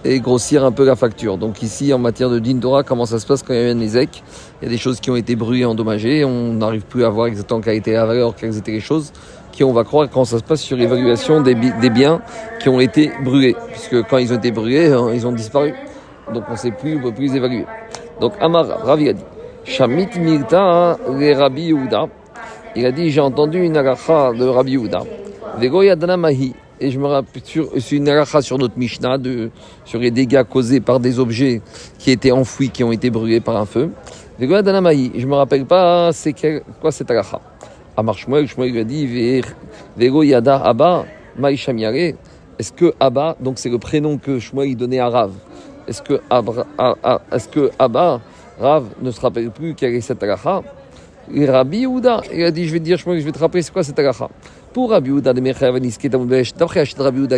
et 0.05 0.21
grossir 0.21 0.67
un 0.67 0.73
peu 0.73 0.85
la 0.85 0.97
facture. 0.97 1.39
Donc 1.39 1.63
ici, 1.63 1.95
en 1.95 1.99
matière 1.99 2.29
de 2.29 2.39
din 2.39 2.59
Torah, 2.59 2.83
comment 2.83 3.07
ça 3.07 3.19
se 3.21 3.27
passe 3.27 3.43
quand 3.43 3.55
il 3.55 3.61
y 3.63 3.65
a 3.67 3.71
un 3.71 3.75
Nezek 3.75 4.23
Il 4.61 4.67
y 4.67 4.69
a 4.69 4.71
des 4.71 4.77
choses 4.77 5.01
qui 5.01 5.11
ont 5.11 5.17
été 5.17 5.35
brûlées, 5.35 5.65
endommagées, 5.65 6.27
on 6.27 6.53
n'arrive 6.53 6.83
plus 6.83 7.05
à 7.05 7.09
voir 7.09 7.29
exactement 7.29 7.63
quelle 7.63 7.77
était 7.77 7.95
la 7.95 8.05
valeur, 8.05 8.35
quelles 8.37 8.59
étaient 8.59 8.73
les 8.73 8.81
choses, 8.81 9.13
qui 9.53 9.63
on 9.63 9.73
va 9.73 9.85
croire 9.85 10.09
quand 10.11 10.25
ça 10.25 10.39
se 10.39 10.43
passe 10.43 10.63
sur 10.63 10.77
l'évaluation 10.77 11.41
des, 11.41 11.55
biens 11.55 12.21
qui 12.61 12.69
ont 12.69 12.81
été 12.81 13.13
brûlés. 13.23 13.55
Puisque 13.69 14.03
quand 14.09 14.19
ils 14.19 14.33
ont 14.33 14.37
été 14.37 14.51
brûlés, 14.51 14.91
hein, 14.91 15.11
ils 15.15 15.27
ont 15.27 15.33
disparu. 15.33 15.75
Donc 16.33 16.45
on 16.49 16.53
ne 16.53 16.57
sait 16.57 16.71
plus, 16.71 16.95
on 16.95 16.99
ne 16.99 17.03
peut 17.03 17.13
plus 17.13 17.29
les 17.29 17.37
évaluer. 17.37 17.67
Donc 18.21 18.33
Amar, 18.41 18.67
Ravi 18.85 19.11
a 19.11 19.13
dit, 19.13 19.23
Shamit 19.65 20.09
Mirta, 20.19 20.99
les 21.19 21.35
Rabbi 21.35 21.63
Yehuda, 21.67 22.07
il 22.75 22.87
a 22.87 22.91
dit, 22.91 23.11
j'ai 23.11 23.21
entendu 23.21 23.63
une 23.63 23.77
agacha 23.77 24.33
de 24.33 24.45
Rabbi 24.45 24.73
Yehuda, 24.73 25.03
Vegoya 25.59 25.95
Mahi, 25.97 26.55
et 26.81 26.91
je 26.91 26.99
me 26.99 27.07
rappelle, 27.07 27.43
c'est 27.79 27.97
une 27.97 28.09
halakha 28.09 28.43
sur 28.43 28.59
notre 28.59 28.77
Mishnah, 28.77 29.19
de, 29.19 29.51
sur 29.85 30.01
les 30.01 30.11
dégâts 30.11 30.43
causés 30.43 30.81
par 30.81 30.99
des 30.99 31.21
objets 31.21 31.61
qui 31.99 32.11
étaient 32.11 32.33
enfouis, 32.33 32.71
qui 32.71 32.83
ont 32.83 32.91
été 32.91 33.11
brûlés 33.11 33.41
par 33.41 33.57
un 33.57 33.67
feu. 33.67 33.91
Je 34.41 34.47
ne 34.47 35.27
me 35.27 35.35
rappelle 35.35 35.65
pas 35.65 36.11
c'est 36.13 36.35
quoi 36.81 36.91
cette 36.91 37.11
halakha. 37.11 37.41
Amar 37.97 38.17
Shmuel, 38.17 38.47
Shmuel 38.49 38.73
lui 38.73 38.81
a 38.81 38.85
dit, 38.85 39.43
Vego 39.97 40.23
Yada 40.23 40.57
Abba, 40.57 41.05
Maïshamiare. 41.39 42.15
Est-ce 42.59 42.73
que 42.73 42.95
Abba, 42.99 43.37
donc 43.41 43.59
c'est 43.59 43.69
le 43.69 43.79
prénom 43.79 44.19
que 44.19 44.39
Shmuel 44.39 44.77
donnait 44.77 44.99
à 44.99 45.09
Rav, 45.09 45.33
est-ce 45.87 46.01
que, 46.01 46.15
est-ce 46.15 47.49
que 47.49 47.71
Abba, 47.79 48.21
Rav, 48.59 48.87
ne 49.03 49.11
se 49.11 49.21
rappelle 49.21 49.51
plus 49.51 49.75
quelle 49.75 49.95
est 49.95 50.01
cette 50.01 50.23
halakha 50.23 50.63
Rabbi 51.35 51.79
Yehuda, 51.79 52.23
il 52.33 52.45
a 52.45 52.51
dit, 52.51 52.67
je 52.67 52.73
vais 52.73 52.79
te 52.79 52.85
dire, 52.85 52.99
Shmuel, 52.99 53.21
je 53.21 53.25
vais 53.25 53.33
te 53.33 53.39
rappeler 53.39 53.63
c'est 53.63 53.73
quoi 53.73 53.83
cette 53.83 53.99
halakha. 53.99 54.29
Pour 54.73 54.91
Rabbi 54.91 55.11
de 55.11 55.21
d'après 55.21 55.67
Rabbi 55.67 55.91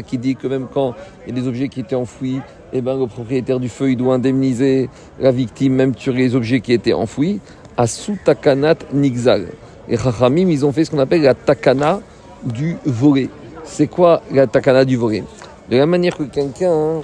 qui 0.07 0.19
dit 0.19 0.37
que 0.37 0.47
même 0.47 0.69
quand 0.73 0.95
il 1.27 1.35
y 1.35 1.39
a 1.39 1.43
des 1.43 1.49
objets 1.49 1.69
qui 1.69 1.81
étaient 1.81 1.97
enfouis, 1.97 2.41
eh 2.73 2.81
ben, 2.81 2.97
le 2.97 3.07
propriétaire 3.09 3.59
du 3.59 3.69
feu 3.69 3.91
il 3.91 3.97
doit 3.97 4.15
indemniser 4.15 4.89
la 5.19 5.33
victime 5.33 5.75
même 5.75 5.95
sur 5.97 6.13
les 6.13 6.37
objets 6.37 6.61
qui 6.61 6.73
étaient 6.73 6.93
enfouis, 6.93 7.41
à 7.77 7.89
sous 7.89 8.17
takanat 8.25 8.77
nixal. 8.93 9.47
Les 9.89 9.99
Chachamim, 9.99 10.49
ils 10.49 10.65
ont 10.65 10.73
fait 10.73 10.85
ce 10.85 10.91
qu'on 10.91 10.99
appelle 10.99 11.23
la 11.23 11.35
takana 11.35 12.01
du 12.45 12.77
volé. 12.85 13.29
C'est 13.65 13.87
quoi 13.87 14.23
la 14.33 14.47
takana 14.47 14.85
du 14.85 14.97
volé 14.97 15.25
De 15.71 15.77
la 15.77 15.87
manière 15.87 16.17
que 16.17 16.25
quelqu'un 16.25 16.73
hein, 16.73 17.01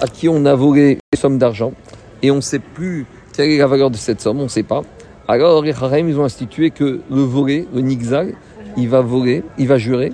à 0.00 0.06
qui 0.06 0.28
on 0.28 0.44
a 0.46 0.54
volé 0.54 0.98
une 1.12 1.18
somme 1.18 1.38
d'argent 1.38 1.72
et 2.22 2.30
on 2.30 2.36
ne 2.36 2.40
sait 2.40 2.58
plus 2.58 3.06
quelle 3.34 3.50
est 3.50 3.58
la 3.58 3.66
valeur 3.66 3.90
de 3.90 3.96
cette 3.96 4.20
somme, 4.20 4.40
on 4.40 4.44
ne 4.44 4.48
sait 4.48 4.62
pas. 4.62 4.82
Alors 5.28 5.62
les 5.62 5.72
Chachamim, 5.72 6.08
ils 6.08 6.18
ont 6.18 6.24
institué 6.24 6.70
que 6.70 7.00
le 7.10 7.22
volé, 7.22 7.66
le 7.74 7.80
nixal, 7.80 8.34
il 8.76 8.88
va 8.88 9.00
voler, 9.00 9.42
il 9.58 9.68
va 9.68 9.78
jurer 9.78 10.12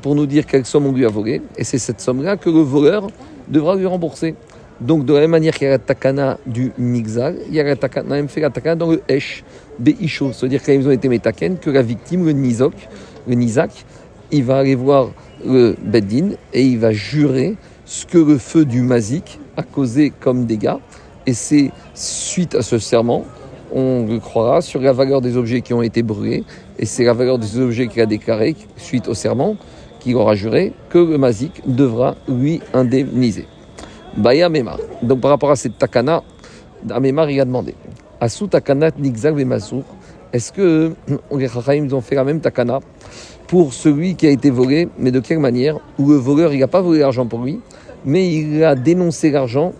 pour 0.00 0.14
nous 0.14 0.26
dire 0.26 0.46
quelle 0.46 0.64
somme 0.64 0.86
on 0.86 0.92
lui 0.92 1.04
a 1.04 1.08
volé. 1.08 1.42
Et 1.56 1.64
c'est 1.64 1.78
cette 1.78 2.00
somme-là 2.00 2.36
que 2.36 2.50
le 2.50 2.60
voleur 2.60 3.08
devra 3.48 3.74
lui 3.74 3.86
rembourser. 3.86 4.34
Donc, 4.82 5.04
de 5.04 5.14
la 5.14 5.20
même 5.20 5.30
manière 5.30 5.54
qu'il 5.54 5.64
y 5.64 5.68
a 5.68 5.70
la 5.70 5.78
takana 5.78 6.38
du 6.44 6.72
mixal, 6.76 7.36
il 7.48 7.54
y 7.54 7.60
a 7.60 7.62
la 7.62 7.76
takana, 7.76 8.16
même 8.16 8.28
fait 8.28 8.40
la 8.40 8.50
takana 8.50 8.74
dans 8.74 8.90
le 8.90 9.00
esh, 9.08 9.44
beisho. 9.78 10.32
C'est-à-dire 10.32 10.62
qu'ils 10.62 10.86
ont 10.86 10.90
été 10.90 11.08
métaken, 11.08 11.58
que 11.58 11.70
la 11.70 11.82
victime, 11.82 12.26
le 12.26 12.32
nizok, 12.32 12.74
le 13.28 13.34
nizak, 13.34 13.70
il 14.32 14.44
va 14.44 14.58
aller 14.58 14.74
voir 14.74 15.10
le 15.46 15.76
beddin 15.80 16.30
et 16.52 16.64
il 16.64 16.78
va 16.78 16.92
jurer 16.92 17.56
ce 17.84 18.06
que 18.06 18.18
le 18.18 18.38
feu 18.38 18.64
du 18.64 18.82
mazik 18.82 19.38
a 19.56 19.62
causé 19.62 20.10
comme 20.10 20.46
dégâts. 20.46 20.76
Et 21.26 21.34
c'est 21.34 21.70
suite 21.94 22.56
à 22.56 22.62
ce 22.62 22.78
serment 22.78 23.24
on 23.72 24.06
le 24.06 24.18
croira 24.18 24.60
sur 24.60 24.80
la 24.80 24.92
valeur 24.92 25.20
des 25.20 25.36
objets 25.36 25.62
qui 25.62 25.72
ont 25.72 25.82
été 25.82 26.02
brûlés, 26.02 26.44
et 26.78 26.86
c'est 26.86 27.04
la 27.04 27.14
valeur 27.14 27.38
des 27.38 27.58
objets 27.58 27.88
qu'il 27.88 28.02
a 28.02 28.06
déclaré 28.06 28.54
suite 28.76 29.08
au 29.08 29.14
serment 29.14 29.56
qu'il 30.00 30.16
aura 30.16 30.34
juré 30.34 30.72
que 30.90 30.98
le 30.98 31.16
mazik 31.16 31.62
devra 31.66 32.16
lui 32.28 32.60
indemniser. 32.74 33.46
Baya 34.16 34.48
Memar. 34.48 34.78
Donc 35.02 35.20
par 35.20 35.30
rapport 35.30 35.50
à 35.50 35.56
cette 35.56 35.78
takana, 35.78 36.22
Amemar 36.90 37.30
il 37.30 37.40
a 37.40 37.44
demandé 37.44 37.74
Asu 38.20 38.48
takana 38.48 38.90
nigzag 38.98 39.36
est-ce 40.32 40.50
que 40.50 40.94
les 41.36 41.48
Chachaim 41.48 41.86
ont 41.92 42.00
fait 42.00 42.14
la 42.14 42.24
même 42.24 42.40
takana 42.40 42.80
pour 43.48 43.74
celui 43.74 44.14
qui 44.14 44.26
a 44.26 44.30
été 44.30 44.48
volé, 44.48 44.88
mais 44.98 45.10
de 45.10 45.20
quelle 45.20 45.40
manière? 45.40 45.78
Où 45.98 46.08
le 46.08 46.16
voleur 46.16 46.54
il 46.54 46.60
n'a 46.60 46.68
pas 46.68 46.80
volé 46.80 47.00
l'argent 47.00 47.26
pour 47.26 47.42
lui, 47.42 47.60
mais 48.06 48.32
il 48.32 48.64
a 48.64 48.74
dénoncé 48.74 49.30
l'argent 49.30 49.74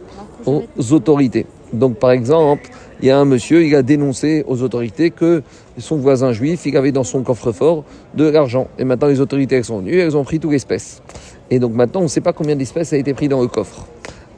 aux 0.44 0.64
autorités. 0.90 1.46
Donc 1.72 1.96
par 1.96 2.10
exemple, 2.10 2.68
il 3.00 3.08
y 3.08 3.10
a 3.10 3.18
un 3.18 3.24
monsieur, 3.24 3.64
il 3.64 3.74
a 3.74 3.82
dénoncé 3.82 4.44
aux 4.46 4.62
autorités 4.62 5.10
que 5.10 5.42
son 5.78 5.96
voisin 5.96 6.32
juif, 6.32 6.66
il 6.66 6.76
avait 6.76 6.92
dans 6.92 7.04
son 7.04 7.22
coffre-fort 7.22 7.84
de 8.14 8.28
l'argent. 8.28 8.68
Et 8.78 8.84
maintenant, 8.84 9.08
les 9.08 9.20
autorités 9.20 9.56
elles 9.56 9.64
sont 9.64 9.78
venues, 9.78 9.98
elles 9.98 10.16
ont 10.18 10.24
pris 10.24 10.38
toute 10.38 10.52
l'espèce. 10.52 11.02
Et 11.50 11.58
donc 11.58 11.72
maintenant, 11.72 12.00
on 12.00 12.04
ne 12.04 12.08
sait 12.08 12.20
pas 12.20 12.34
combien 12.34 12.56
d'espèces 12.56 12.92
a 12.92 12.98
été 12.98 13.14
pris 13.14 13.28
dans 13.28 13.40
le 13.40 13.48
coffre. 13.48 13.86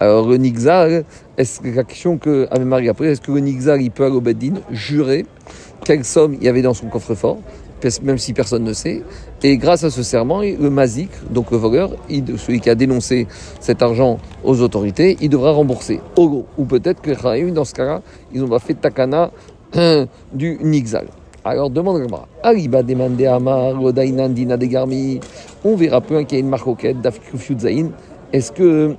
Alors 0.00 0.28
le 0.28 0.36
Nixal, 0.36 1.04
est-ce 1.38 1.60
que 1.60 1.68
la 1.68 1.84
question 1.84 2.18
que 2.18 2.48
Marie 2.58 2.88
a 2.88 2.94
posée, 2.94 3.12
est-ce 3.12 3.20
que 3.20 3.32
le 3.32 3.40
Nixal, 3.40 3.80
il 3.80 3.90
peut 3.90 4.04
à 4.04 4.08
l'Obeddin 4.08 4.54
jurer 4.70 5.26
quelle 5.84 6.04
somme 6.04 6.34
il 6.34 6.44
y 6.44 6.48
avait 6.48 6.62
dans 6.62 6.74
son 6.74 6.86
coffre-fort 6.86 7.38
même 8.02 8.18
si 8.18 8.32
personne 8.32 8.64
ne 8.64 8.72
sait. 8.72 9.02
Et 9.42 9.56
grâce 9.56 9.84
à 9.84 9.90
ce 9.90 10.02
serment, 10.02 10.40
le 10.40 10.70
mazik, 10.70 11.10
donc 11.30 11.50
le 11.50 11.58
voleur, 11.58 11.90
celui 12.08 12.60
qui 12.60 12.70
a 12.70 12.74
dénoncé 12.74 13.26
cet 13.60 13.82
argent 13.82 14.18
aux 14.42 14.60
autorités, 14.62 15.16
il 15.20 15.28
devra 15.28 15.52
rembourser. 15.52 16.00
Ou 16.16 16.64
peut-être 16.66 17.02
que 17.02 17.50
dans 17.50 17.64
ce 17.64 17.74
cas-là, 17.74 18.02
ils 18.32 18.42
ont 18.42 18.48
pas 18.48 18.58
fait 18.58 18.74
takana 18.74 19.30
du 20.32 20.58
nixal. 20.62 21.06
Alors 21.44 21.68
demande 21.68 22.00
Gamara. 22.00 22.26
Aliba 22.42 22.82
demande 22.82 23.20
Amar, 23.20 23.74
Dina 23.92 24.56
de. 24.56 25.20
On 25.64 25.76
verra 25.76 26.00
peu 26.00 26.22
qu'il 26.22 26.38
y 26.38 26.40
a 26.40 26.44
une 26.44 26.48
marcoquette 26.48 27.02
d'Afrikufiuzaïn. 27.02 27.90
Est-ce 28.32 28.50
que 28.50 28.96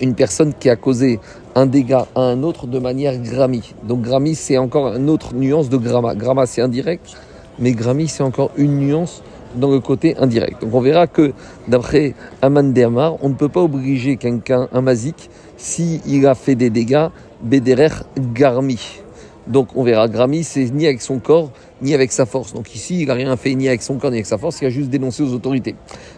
une 0.00 0.14
personne 0.14 0.52
qui 0.58 0.70
a 0.70 0.76
causé 0.76 1.20
un 1.54 1.66
dégât 1.66 2.06
à 2.14 2.20
un 2.20 2.42
autre 2.42 2.66
de 2.66 2.78
manière 2.78 3.18
grammi. 3.18 3.74
Donc 3.84 4.02
grammi, 4.02 4.34
c'est 4.34 4.58
encore 4.58 4.94
une 4.94 5.10
autre 5.10 5.34
nuance 5.34 5.68
de 5.68 5.76
gramma. 5.76 6.14
Gramma, 6.14 6.46
c'est 6.46 6.62
indirect 6.62 7.16
mais 7.58 7.72
Grammy, 7.72 8.08
c'est 8.08 8.22
encore 8.22 8.50
une 8.56 8.78
nuance 8.78 9.22
dans 9.54 9.70
le 9.70 9.80
côté 9.80 10.16
indirect. 10.18 10.62
Donc 10.62 10.74
on 10.74 10.80
verra 10.80 11.06
que 11.06 11.32
d'après 11.66 12.14
Aman 12.42 12.72
Amar, 12.78 13.16
on 13.22 13.30
ne 13.30 13.34
peut 13.34 13.48
pas 13.48 13.62
obliger 13.62 14.16
quelqu'un, 14.16 14.68
un 14.72 14.80
mazik, 14.80 15.30
s'il 15.56 16.26
a 16.26 16.34
fait 16.34 16.54
des 16.54 16.70
dégâts, 16.70 17.08
Bederer 17.42 18.04
Garmi. 18.34 19.00
Donc 19.46 19.68
on 19.74 19.82
verra, 19.82 20.08
Grammy, 20.08 20.44
c'est 20.44 20.70
ni 20.70 20.86
avec 20.86 21.00
son 21.00 21.18
corps, 21.18 21.50
ni 21.82 21.94
avec 21.94 22.12
sa 22.12 22.26
force. 22.26 22.52
Donc 22.54 22.74
ici, 22.74 23.02
il 23.02 23.06
n'a 23.06 23.14
rien 23.14 23.36
fait 23.36 23.54
ni 23.54 23.68
avec 23.68 23.82
son 23.82 23.96
corps, 23.96 24.10
ni 24.10 24.16
avec 24.16 24.26
sa 24.26 24.38
force, 24.38 24.60
il 24.60 24.66
a 24.66 24.70
juste 24.70 24.90
dénoncé 24.90 25.22
aux 25.22 25.32
autorités. 25.32 25.74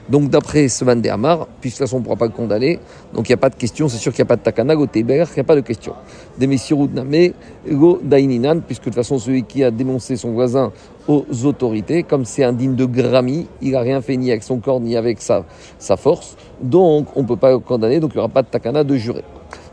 Donc 0.09 0.31
d'après 0.31 0.69
ce 0.69 0.85
Van 0.85 0.97
der 0.97 1.14
Amar, 1.14 1.47
puisque 1.61 1.76
de 1.76 1.79
toute 1.79 1.88
façon 1.88 1.97
on 1.97 1.99
ne 2.00 2.05
pourra 2.05 2.17
pas 2.17 2.26
le 2.26 2.33
condamner, 2.33 2.79
donc 3.14 3.29
il 3.29 3.33
n'y 3.33 3.35
a 3.35 3.38
pas 3.38 3.50
de 3.50 3.55
question, 3.55 3.88
c'est 3.88 3.99
sûr 3.99 4.12
qu'il 4.12 4.23
n'y 4.23 4.26
a 4.26 4.31
pas 4.31 4.37
de 4.37 4.43
takana, 4.43 4.75
go 4.75 4.87
il 4.95 5.05
n'y 5.05 5.21
a 5.21 5.45
pas 5.45 5.57
de 5.57 5.61
question. 5.61 5.95
Des 6.38 6.47
Name, 6.47 7.33
go 7.69 8.00
daininan, 8.02 8.61
puisque 8.61 8.83
de 8.83 8.85
toute 8.87 8.95
façon 8.95 9.19
celui 9.19 9.45
qui 9.45 9.62
a 9.64 9.71
dénoncé 9.71 10.17
son 10.17 10.33
voisin 10.33 10.73
aux 11.09 11.25
autorités, 11.45 12.02
comme 12.02 12.25
c'est 12.25 12.45
indigne 12.45 12.75
de 12.75 12.85
Grammy, 12.85 13.47
il 13.61 13.73
n'a 13.73 13.81
rien 13.81 14.00
fait 14.00 14.17
ni 14.17 14.31
avec 14.31 14.43
son 14.43 14.59
corps, 14.59 14.81
ni 14.81 14.97
avec 14.97 15.21
sa, 15.21 15.45
sa 15.79 15.97
force, 15.97 16.37
donc 16.62 17.09
on 17.17 17.23
ne 17.23 17.26
peut 17.26 17.37
pas 17.37 17.50
le 17.50 17.59
condamner, 17.59 18.00
donc 18.00 18.12
il 18.14 18.17
n'y 18.17 18.21
aura 18.21 18.29
pas 18.29 18.43
de 18.43 18.49
takana 18.49 18.85
de 18.85 18.97
jurer 18.97 19.25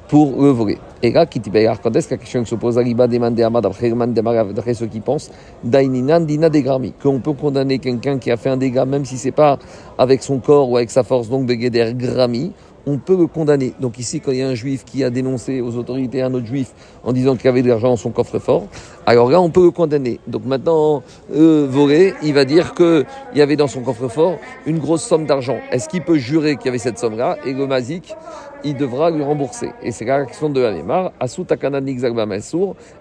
pour 0.07 0.41
le 0.41 0.49
voler. 0.49 0.77
Et 1.03 1.11
là, 1.11 1.25
qui 1.25 1.39
quand 1.39 1.95
est-ce 1.95 2.07
que 2.07 2.13
la 2.13 2.17
question 2.17 2.43
se 2.45 2.55
pose 2.55 2.77
Aliba 2.77 3.07
demande 3.07 3.39
à 3.39 3.49
d'après 3.61 4.73
ceux 4.73 4.87
qui 4.87 4.99
pensent, 4.99 5.31
Daininan 5.63 6.21
dina 6.21 6.49
degrami, 6.49 6.93
qu'on 7.01 7.19
peut 7.19 7.33
condamner 7.33 7.79
quelqu'un 7.79 8.17
qui 8.17 8.31
a 8.31 8.37
fait 8.37 8.49
un 8.49 8.57
dégât, 8.57 8.85
même 8.85 9.05
si 9.05 9.17
c'est 9.17 9.31
pas 9.31 9.59
avec 9.97 10.23
son 10.23 10.39
corps 10.39 10.69
ou 10.69 10.77
avec 10.77 10.89
sa 10.89 11.03
force, 11.03 11.29
donc 11.29 11.45
Begeder 11.45 11.93
Grami, 11.93 12.53
on 12.87 12.97
peut 12.97 13.17
le 13.17 13.27
condamner. 13.27 13.73
Donc 13.81 13.99
ici, 13.99 14.21
quand 14.21 14.31
il 14.31 14.37
y 14.37 14.41
a 14.41 14.47
un 14.47 14.55
juif 14.55 14.85
qui 14.85 15.03
a 15.03 15.09
dénoncé 15.09 15.59
aux 15.59 15.75
autorités 15.75 16.21
un 16.21 16.33
autre 16.33 16.45
juif 16.45 16.71
en 17.03 17.11
disant 17.11 17.35
qu'il 17.35 17.49
avait 17.49 17.61
de 17.61 17.67
l'argent 17.67 17.89
dans 17.89 17.97
son 17.97 18.11
coffre-fort, 18.11 18.67
alors 19.05 19.29
là, 19.29 19.41
on 19.41 19.49
peut 19.49 19.63
le 19.63 19.71
condamner. 19.71 20.21
Donc 20.25 20.45
maintenant, 20.45 21.03
euh, 21.35 21.67
Voré, 21.69 22.13
il 22.23 22.33
va 22.33 22.45
dire 22.45 22.73
qu'il 22.73 23.05
y 23.35 23.41
avait 23.41 23.57
dans 23.57 23.67
son 23.67 23.81
coffre-fort 23.81 24.37
une 24.65 24.79
grosse 24.79 25.03
somme 25.03 25.25
d'argent. 25.25 25.57
Est-ce 25.71 25.89
qu'il 25.89 26.01
peut 26.01 26.17
jurer 26.17 26.55
qu'il 26.55 26.67
y 26.67 26.69
avait 26.69 26.77
cette 26.77 26.97
somme-là? 26.97 27.37
Et 27.45 27.51
le 27.51 27.67
Mazik, 27.67 28.15
il 28.67 28.75
devra 28.75 29.09
lui 29.09 29.23
rembourser. 29.23 29.71
Et 29.81 29.91
c'est 29.91 30.05
la 30.05 30.25
question 30.25 30.49
de 30.49 30.63
Anemar. 30.63 31.11
Asu 31.19 31.45
takana 31.45 31.79
nigzag 31.79 32.13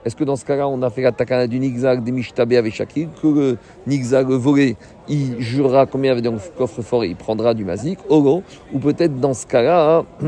Est-ce 0.04 0.16
que 0.16 0.24
dans 0.24 0.36
ce 0.36 0.44
cas-là, 0.44 0.68
on 0.68 0.80
a 0.82 0.90
fait 0.90 1.02
la 1.02 1.12
takana 1.12 1.46
du 1.46 1.58
nigzag 1.58 2.02
des 2.04 2.12
mishtabe 2.12 2.52
avec 2.52 2.74
Shakir, 2.74 3.08
que 3.20 3.26
le 3.26 3.58
nigzag 3.86 4.28
volé, 4.28 4.76
il 5.08 5.40
jurera 5.40 5.86
combien 5.86 6.12
avait 6.12 6.22
dans 6.22 6.32
le 6.32 6.38
coffre-fort 6.56 7.04
et 7.04 7.08
il 7.08 7.16
prendra 7.16 7.54
du 7.54 7.64
mazik, 7.64 7.98
ou 8.08 8.42
peut-être 8.80 9.18
dans 9.18 9.34
ce 9.34 9.46
cas-là, 9.46 10.04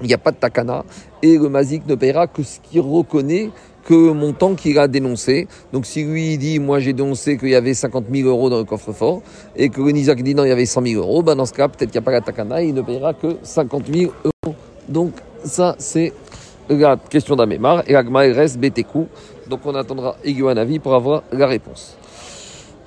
il 0.00 0.06
n'y 0.06 0.14
a 0.14 0.18
pas 0.18 0.32
de 0.32 0.36
takana 0.36 0.84
et 1.22 1.38
le 1.38 1.48
mazik 1.48 1.86
ne 1.86 1.94
paiera 1.94 2.26
que 2.26 2.42
ce 2.42 2.60
qu'il 2.60 2.80
reconnaît 2.80 3.50
que 3.84 3.94
le 3.94 4.12
montant 4.14 4.54
qu'il 4.54 4.78
a 4.78 4.88
dénoncé. 4.88 5.46
Donc 5.72 5.86
si 5.86 6.04
lui 6.04 6.38
dit, 6.38 6.58
moi 6.58 6.80
j'ai 6.80 6.92
dénoncé 6.92 7.36
qu'il 7.36 7.50
y 7.50 7.54
avait 7.54 7.74
50 7.74 8.06
000 8.12 8.28
euros 8.28 8.50
dans 8.50 8.58
le 8.58 8.64
coffre-fort, 8.64 9.22
et 9.56 9.68
que 9.68 9.80
Nizak 9.80 10.22
dit 10.22 10.34
non, 10.34 10.44
il 10.44 10.48
y 10.48 10.52
avait 10.52 10.66
100 10.66 10.82
000 10.86 11.02
euros, 11.02 11.22
ben 11.22 11.36
dans 11.36 11.46
ce 11.46 11.52
cas, 11.52 11.68
peut-être 11.68 11.90
qu'il 11.90 12.00
n'y 12.00 12.04
a 12.04 12.06
pas 12.06 12.12
la 12.12 12.20
takana, 12.20 12.62
il 12.62 12.74
ne 12.74 12.82
paiera 12.82 13.14
que 13.14 13.36
50 13.42 13.86
000 13.92 14.12
euros. 14.24 14.54
Donc 14.88 15.12
ça, 15.44 15.76
c'est 15.78 16.12
la 16.68 16.96
question 16.96 17.36
d'Amémar, 17.36 17.82
et 17.86 17.94
Agma 17.94 18.20
reste 18.20 18.58
Betekou. 18.58 19.06
Donc 19.48 19.60
on 19.64 19.74
attendra 19.74 20.16
avis 20.56 20.78
pour 20.78 20.94
avoir 20.94 21.22
la 21.32 21.46
réponse. 21.46 21.96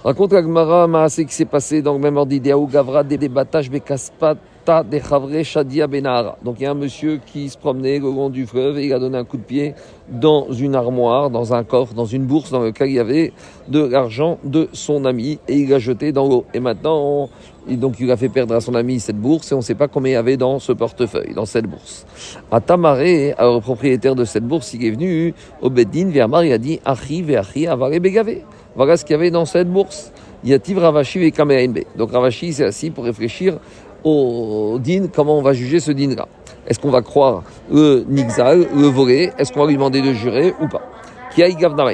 Raconte 0.04 0.34
Agmara, 0.34 1.10
c'est 1.10 1.26
qui 1.26 1.34
s'est 1.34 1.46
passé 1.46 1.82
dans 1.82 1.94
le 1.94 2.00
même 2.00 2.18
ordre 2.18 2.30
d'idéa 2.30 2.56
Gavra, 2.72 3.04
des 3.04 3.30
Batash, 3.30 3.70
Bekaspat, 3.70 4.38
De 4.68 5.00
Chavre 5.00 5.44
Shadia 5.44 5.88
Benahara. 5.88 6.38
Donc 6.44 6.58
il 6.60 6.64
y 6.64 6.66
a 6.66 6.72
un 6.72 6.74
monsieur 6.74 7.22
qui 7.26 7.48
se 7.48 7.58
promenait 7.58 8.02
au 8.02 8.12
long 8.12 8.30
du 8.30 8.46
fleuve 8.46 8.78
et 8.78 8.86
il 8.88 8.92
a 8.92 9.00
donné 9.00 9.18
un 9.18 9.24
coup 9.24 9.38
de 9.38 9.44
pied 9.44 9.76
dans 10.10 10.52
une 10.52 10.76
armoire, 10.76 11.30
dans 11.30 11.54
un 11.54 11.64
coffre, 11.64 11.94
dans 11.94 12.06
une 12.06 12.26
bourse 12.26 12.52
dans 12.52 12.60
lequel 12.60 12.90
il 12.90 12.96
y 12.96 13.00
avait 13.00 13.32
de 13.70 13.80
l'argent 13.80 14.40
de 14.44 14.68
son 14.74 15.06
ami 15.06 15.40
et 15.48 15.56
il 15.56 15.70
l'a 15.70 15.80
jeté 15.80 16.12
dans 16.12 16.28
l'eau. 16.28 16.44
Et 16.54 16.60
maintenant, 16.60 17.30
donc 17.66 18.02
il 18.02 18.12
a 18.12 18.18
fait 18.18 18.28
perdre 18.28 18.56
à 18.56 18.60
son 18.60 18.76
ami 18.76 19.00
cette 19.00 19.16
bourse 19.16 19.54
et 19.54 19.56
on 19.56 19.60
ne 19.60 19.64
sait 19.64 19.74
pas 19.74 19.88
combien 19.88 20.12
il 20.12 20.16
y 20.16 20.18
avait 20.18 20.36
dans 20.36 20.60
ce 20.60 20.74
portefeuille, 20.74 21.34
dans 21.34 21.46
cette 21.46 21.66
bourse. 21.66 22.06
À 22.52 22.60
Tamaré, 22.60 23.36
alors 23.38 23.56
le 23.56 23.62
propriétaire 23.62 24.16
de 24.16 24.26
cette 24.26 24.46
bourse, 24.46 24.74
il 24.74 24.84
est 24.84 24.92
venu 24.92 25.34
au 25.62 25.70
Beddin, 25.70 26.10
Vermar, 26.10 26.44
il 26.44 26.52
a 26.52 26.58
dit 26.58 26.82
Achi, 26.84 27.22
Veachi, 27.22 27.68
Avare 27.68 28.02
Begave. 28.02 28.42
Voilà 28.76 28.98
ce 28.98 29.06
qu'il 29.06 29.14
y 29.14 29.16
avait 29.16 29.32
dans 29.32 29.46
cette 29.46 29.72
bourse. 29.72 30.12
Yativ 30.44 30.78
Ravashi 30.78 31.24
et 31.24 31.32
Kameainbe. 31.32 31.80
Donc 31.98 32.12
Ravashi 32.12 32.54
s'est 32.54 32.66
assis 32.66 32.92
pour 32.92 33.06
réfléchir 33.06 33.58
au 34.04 34.78
din, 34.80 35.08
comment 35.14 35.38
on 35.38 35.42
va 35.42 35.54
juger 35.54 35.80
ce 35.80 35.92
din-là. 35.92 36.28
Est-ce 36.68 36.80
qu'on 36.80 36.90
va 36.90 37.02
croire 37.02 37.44
le 37.72 38.06
nixal, 38.08 38.68
le 38.76 38.88
volé 38.88 39.32
Est-ce 39.38 39.54
qu'on 39.54 39.62
va 39.62 39.68
lui 39.68 39.76
demander 39.76 40.02
de 40.02 40.14
jurer 40.14 40.54
ou 40.62 40.68
pas? 40.68 40.82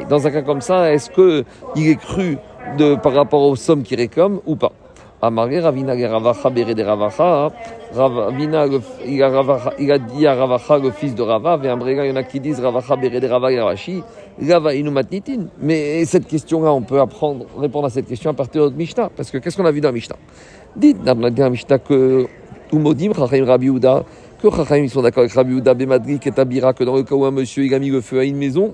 Dans 0.10 0.26
un 0.26 0.32
cas 0.32 0.42
comme 0.42 0.62
ça, 0.62 0.94
est-ce 0.94 1.10
qu'il 1.10 1.90
est 1.90 2.00
cru 2.00 2.38
de, 2.78 2.96
par 2.96 3.14
rapport 3.14 3.42
aux 3.42 3.58
sommes 3.58 3.84
qu'il 3.84 3.98
réclame 3.98 4.40
ou 4.46 4.56
pas? 4.56 4.72
Amaré 5.22 5.60
Ravina 5.60 5.94
Ravacha 5.94 6.50
Bere 6.50 6.74
de 6.74 6.84
Ravacha, 6.84 7.50
Ravina, 7.94 8.66
il 9.08 9.92
a 9.92 9.98
dit 9.98 10.28
à 10.28 10.36
Ravacha 10.36 10.78
le 10.78 10.92
fils 10.92 11.14
de 11.14 11.22
Rava, 11.22 11.60
et 11.62 11.68
il 11.68 12.06
y 12.06 12.12
en 12.12 12.16
a 12.16 12.24
qui 12.24 12.40
disent 12.40 12.60
Ravacha 12.60 12.96
Bere 12.96 13.20
de 13.20 13.28
Rava 13.28 13.48
Ravashi, 13.48 14.02
Rava 14.42 14.74
Inumatnitin. 14.76 15.48
Mais 15.62 16.04
cette 16.06 16.28
question-là, 16.28 16.74
on 16.74 16.82
peut 16.82 17.00
apprendre, 17.00 17.46
répondre 17.58 17.88
à 17.88 17.90
cette 17.90 18.08
question 18.08 18.32
à 18.32 18.34
partir 18.34 18.70
de 18.70 18.76
Mishnah, 18.76 19.10
parce 19.16 19.30
que 19.30 19.38
qu'est-ce 19.38 19.58
qu'on 19.58 19.66
a 19.66 19.72
vu 19.72 19.82
dans 19.82 19.92
Mishnah? 19.92 20.18
Dites 20.76 20.98
que 21.88 22.26
Umodim, 22.72 23.14
Chachim 23.14 23.46
Rabbi 23.46 23.68
Uda, 23.68 24.04
que 24.42 24.50
Chachim 24.50 24.88
sont 24.88 25.02
d'accord 25.02 25.22
avec 25.22 25.34
Rabbi 25.34 25.58
Uda, 25.58 25.74
Bemadrik 25.74 26.26
et 26.26 26.32
Tabira, 26.32 26.74
que 26.74 26.84
dans 26.84 26.96
le 26.96 27.04
cas 27.04 27.16
où 27.16 27.26
un 27.26 27.32
monsieur 27.32 27.64
il 27.64 27.74
a 27.74 27.80
mis 27.80 27.90
le 27.90 28.02
feu 28.02 28.20
à 28.20 28.24
une 28.24 28.38
maison, 28.38 28.74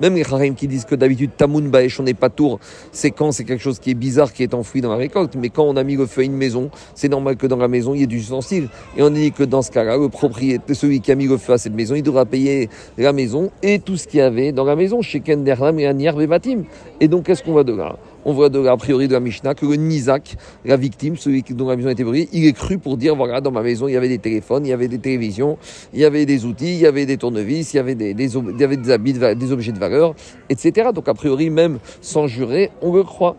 même 0.00 0.14
les 0.14 0.24
Charim 0.24 0.54
qui 0.54 0.68
disent 0.68 0.84
que 0.84 0.94
d'habitude, 0.94 1.30
Tamoun 1.36 1.68
Baesh, 1.68 1.98
on 1.98 2.04
n'est 2.04 2.14
pas 2.14 2.28
tour, 2.28 2.60
c'est 2.92 3.10
quand 3.10 3.32
c'est 3.32 3.42
quelque 3.44 3.62
chose 3.62 3.80
qui 3.80 3.90
est 3.90 3.94
bizarre, 3.94 4.32
qui 4.32 4.44
est 4.44 4.54
enfoui 4.54 4.80
dans 4.80 4.90
la 4.90 4.96
récolte. 4.96 5.34
Mais 5.36 5.48
quand 5.48 5.64
on 5.64 5.76
a 5.76 5.82
mis 5.82 5.96
le 5.96 6.06
feu 6.06 6.20
à 6.20 6.24
une 6.24 6.36
maison, 6.36 6.70
c'est 6.94 7.08
normal 7.08 7.36
que 7.36 7.48
dans 7.48 7.56
la 7.56 7.68
maison, 7.68 7.92
il 7.94 8.00
y 8.00 8.04
ait 8.04 8.06
du 8.06 8.18
ustensile. 8.18 8.68
Et 8.96 9.02
on 9.02 9.10
dit 9.10 9.32
que 9.32 9.42
dans 9.42 9.62
ce 9.62 9.70
cas-là, 9.72 9.96
le 9.96 10.08
propriétaire, 10.08 10.76
celui 10.76 11.00
qui 11.00 11.10
a 11.10 11.16
mis 11.16 11.26
le 11.26 11.38
feu 11.38 11.54
à 11.54 11.58
cette 11.58 11.74
maison, 11.74 11.96
il 11.96 12.02
devra 12.02 12.24
payer 12.24 12.68
la 12.98 13.12
maison 13.12 13.50
et 13.62 13.80
tout 13.80 13.96
ce 13.96 14.06
qu'il 14.06 14.18
y 14.18 14.22
avait 14.22 14.52
dans 14.52 14.64
la 14.64 14.76
maison, 14.76 15.02
chez 15.02 15.20
Kenderlam 15.20 15.80
et 15.80 15.86
Aniar 15.86 16.14
Bevatim. 16.14 16.62
Et 17.00 17.08
donc, 17.08 17.24
qu'est-ce 17.26 17.42
qu'on 17.42 17.54
va 17.54 17.64
de 17.64 17.74
là? 17.74 17.96
On 18.24 18.32
voit 18.32 18.48
de, 18.48 18.64
a 18.66 18.76
priori 18.76 19.08
de 19.08 19.12
la 19.12 19.20
Mishnah 19.20 19.54
que 19.54 19.66
le 19.66 19.76
Nizak, 19.76 20.36
la 20.64 20.76
victime, 20.76 21.16
celui 21.16 21.42
dont 21.42 21.68
la 21.68 21.76
maison 21.76 21.88
a 21.88 21.92
été 21.92 22.04
brûlée, 22.04 22.28
il 22.32 22.46
est 22.46 22.52
cru 22.52 22.78
pour 22.78 22.96
dire 22.96 23.16
voilà, 23.16 23.40
dans 23.40 23.50
ma 23.50 23.62
maison, 23.62 23.88
il 23.88 23.92
y 23.92 23.96
avait 23.96 24.08
des 24.08 24.18
téléphones, 24.18 24.66
il 24.66 24.70
y 24.70 24.72
avait 24.72 24.88
des 24.88 24.98
télévisions, 24.98 25.58
il 25.92 26.00
y 26.00 26.04
avait 26.04 26.26
des 26.26 26.44
outils, 26.44 26.74
il 26.74 26.80
y 26.80 26.86
avait 26.86 27.06
des 27.06 27.16
tournevis, 27.16 27.72
il 27.72 27.76
y 27.76 27.80
avait 27.80 27.94
des, 27.94 28.10
il 28.10 28.60
y 28.60 28.64
avait 28.64 28.76
des 28.76 28.90
habits, 28.90 29.14
des 29.14 29.52
objets 29.52 29.72
de 29.72 29.78
valeur, 29.78 30.14
etc. 30.48 30.90
Donc, 30.94 31.08
a 31.08 31.14
priori, 31.14 31.50
même 31.50 31.78
sans 32.00 32.26
jurer, 32.26 32.70
on 32.82 32.92
le 32.92 33.02
croit. 33.02 33.36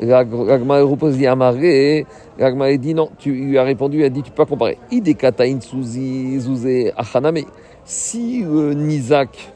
L'agma 0.00 0.80
repose 0.80 1.16
dit 1.16 1.26
Amaré, 1.26 2.04
l'agma 2.38 2.76
dit 2.76 2.94
non, 2.94 3.10
tu 3.18 3.32
lui 3.32 3.58
as 3.58 3.62
répondu, 3.62 3.98
il 3.98 4.04
a 4.04 4.08
dit 4.08 4.22
tu 4.22 4.30
peux 4.30 4.42
pas 4.42 4.46
comparer. 4.46 4.78
Idekataïn 4.90 5.60
Souzi 5.60 6.90
Achaname. 6.96 7.42
Si 7.84 8.42
le 8.42 8.72
Nizak, 8.72 9.52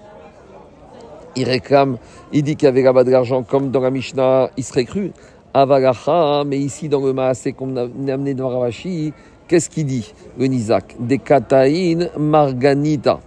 il 1.38 1.45
réclame, 1.45 1.99
il 2.33 2.42
dit 2.42 2.57
qu'il 2.57 2.66
y 2.66 2.68
avait 2.68 2.83
là-bas 2.83 3.04
de 3.04 3.11
l'argent, 3.11 3.42
comme 3.42 3.71
dans 3.71 3.80
la 3.80 3.90
Mishnah, 3.90 4.50
il 4.57 4.64
serait 4.64 4.85
cru. 4.85 5.12
Avagacha, 5.54 6.45
mais 6.45 6.59
ici 6.59 6.88
dans 6.88 7.04
le 7.04 7.12
Maasé 7.12 7.52
qu'on 7.52 7.76
a 7.76 7.83
amené 7.83 8.35
dans 8.35 8.49
Ravashi, 8.49 9.12
qu'est-ce 9.47 9.71
qu'il 9.71 9.87
dit, 9.87 10.12
le 10.38 10.47
Nizak 10.47 10.97
Des 11.00 11.18
Kataïn 11.18 12.11
Marganita. 12.18 13.21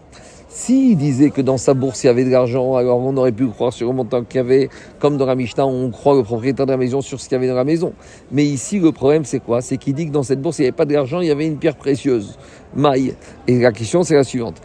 S'il 0.54 0.98
disait 0.98 1.30
que 1.30 1.40
dans 1.40 1.56
sa 1.56 1.74
bourse 1.74 2.04
il 2.04 2.08
y 2.08 2.10
avait 2.10 2.26
de 2.26 2.30
l'argent, 2.30 2.76
alors 2.76 3.00
on 3.00 3.16
aurait 3.16 3.32
pu 3.32 3.48
croire 3.48 3.72
sur 3.72 3.88
le 3.88 3.94
montant 3.94 4.22
qu'il 4.26 4.36
y 4.36 4.40
avait, 4.42 4.68
comme 5.00 5.16
dans 5.16 5.26
la 5.26 5.36
Mishnah, 5.36 5.66
on 5.66 5.90
croit 5.92 6.14
le 6.14 6.24
propriétaire 6.24 6.66
de 6.66 6.72
la 6.72 6.78
maison 6.78 7.00
sur 7.00 7.22
ce 7.22 7.30
qu'il 7.30 7.36
y 7.36 7.38
avait 7.38 7.48
dans 7.48 7.56
la 7.56 7.64
maison. 7.64 7.94
Mais 8.34 8.44
ici, 8.44 8.78
le 8.78 8.92
problème, 8.92 9.24
c'est 9.24 9.40
quoi? 9.40 9.62
C'est 9.62 9.78
qu'il 9.78 9.94
dit 9.94 10.08
que 10.08 10.12
dans 10.12 10.24
cette 10.24 10.42
bourse, 10.42 10.60
il 10.60 10.64
n'y 10.64 10.68
avait 10.68 10.76
pas 10.76 10.84
d'argent, 10.84 11.22
il 11.22 11.28
y 11.28 11.32
avait 11.32 11.48
une 11.48 11.56
pierre 11.56 11.78
précieuse, 11.78 12.38
maille. 12.76 13.16
Et 13.48 13.60
la 13.60 13.72
question, 13.72 14.04
c'est 14.04 14.16
la 14.16 14.26
suivante. 14.26 14.62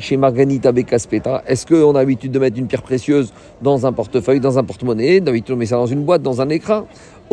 chez 0.00 0.16
Marganita 0.16 0.72
Bekaspeta, 0.72 1.42
est-ce 1.46 1.66
qu'on 1.66 1.94
a 1.94 1.98
l'habitude 1.98 2.32
de 2.32 2.38
mettre 2.38 2.58
une 2.58 2.66
pierre 2.66 2.82
précieuse 2.82 3.34
dans 3.60 3.84
un 3.86 3.92
portefeuille, 3.92 4.40
dans 4.40 4.58
un 4.58 4.64
porte-monnaie 4.64 5.20
D'habitude, 5.20 5.54
on 5.54 5.58
met 5.58 5.66
ça 5.66 5.76
dans 5.76 5.86
une 5.86 6.04
boîte, 6.04 6.22
dans 6.22 6.40
un 6.40 6.48
écran? 6.48 6.86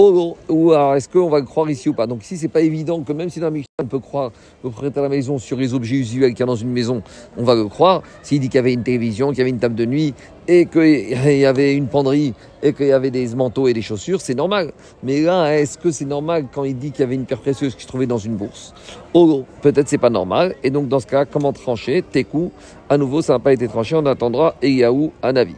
Ou, 0.10 0.36
ou 0.50 0.74
est-ce 0.74 1.08
qu'on 1.08 1.30
va 1.30 1.40
le 1.40 1.46
croire 1.46 1.70
ici 1.70 1.90
ou 1.90 1.94
pas? 1.94 2.08
Donc 2.08 2.24
ici, 2.24 2.38
c'est 2.38 2.48
pas 2.48 2.62
évident 2.62 3.02
que 3.02 3.14
même 3.14 3.30
si 3.30 3.40
dans 3.40 3.50
la 3.50 3.62
on 3.82 3.86
peut 3.86 4.00
croire 4.00 4.32
le 4.64 4.70
propriétaire 4.70 5.04
de 5.04 5.10
la 5.10 5.16
maison 5.16 5.40
sur 5.40 5.58
les 5.58 5.74
objets 5.74 5.96
usuels 5.96 6.32
qu'il 6.32 6.42
y 6.42 6.44
a 6.44 6.46
dans 6.46 6.56
une 6.56 6.72
maison, 6.72 7.02
on 7.36 7.44
va 7.44 7.56
le 7.56 7.66
croire. 7.66 8.04
S'il 8.22 8.40
dit 8.40 8.48
qu'il 8.48 8.58
y 8.58 8.60
avait 8.60 8.74
une 8.74 8.84
télévision, 8.84 9.30
qu'il 9.30 9.40
y 9.40 9.42
avait 9.42 9.50
une 9.50 9.60
table 9.60 9.76
de 9.76 9.86
nuit, 9.86 10.14
et 10.48 10.66
qu'il 10.66 11.38
y 11.38 11.46
avait 11.46 11.74
une 11.74 11.88
penderie, 11.88 12.34
et 12.62 12.74
qu'il 12.74 12.88
y 12.88 12.92
avait 12.92 13.10
des 13.10 13.34
manteaux 13.36 13.68
et 13.68 13.74
des 13.74 13.82
chaussures, 13.82 14.22
c'est 14.22 14.36
normal. 14.36 14.72
Mais 15.04 15.22
là, 15.22 15.58
est-ce 15.58 15.78
que 15.78 15.90
c'est 15.90 16.06
normal 16.06 16.46
quand 16.54 16.64
il 16.64 16.78
dit 16.78 16.92
qu'il 16.92 17.02
y 17.02 17.04
avait 17.04 17.16
une 17.16 17.26
pierre 17.26 17.42
précieuse 17.42 17.74
qui 17.76 17.84
se 17.84 17.88
trouvait 17.88 18.06
dans 18.06 18.20
une 18.20 18.36
bourse? 18.36 18.74
Oh, 19.14 19.44
peut-être 19.62 19.88
c'est 19.88 19.98
pas 19.98 20.12
normal. 20.12 20.56
Et 20.64 20.70
donc 20.70 20.88
dans 20.88 21.00
ce 21.00 21.08
cas, 21.08 21.26
comment 21.26 21.54
trancher? 21.54 22.04
Tekou, 22.04 22.52
à 22.88 22.98
nouveau, 22.98 23.22
ça 23.22 23.34
n'a 23.34 23.40
pas 23.40 23.54
été 23.54 23.68
tranché, 23.68 23.96
on 23.96 24.06
attendra 24.06 24.56
Eyahu 24.62 25.10
un 25.24 25.36
avis. 25.36 25.56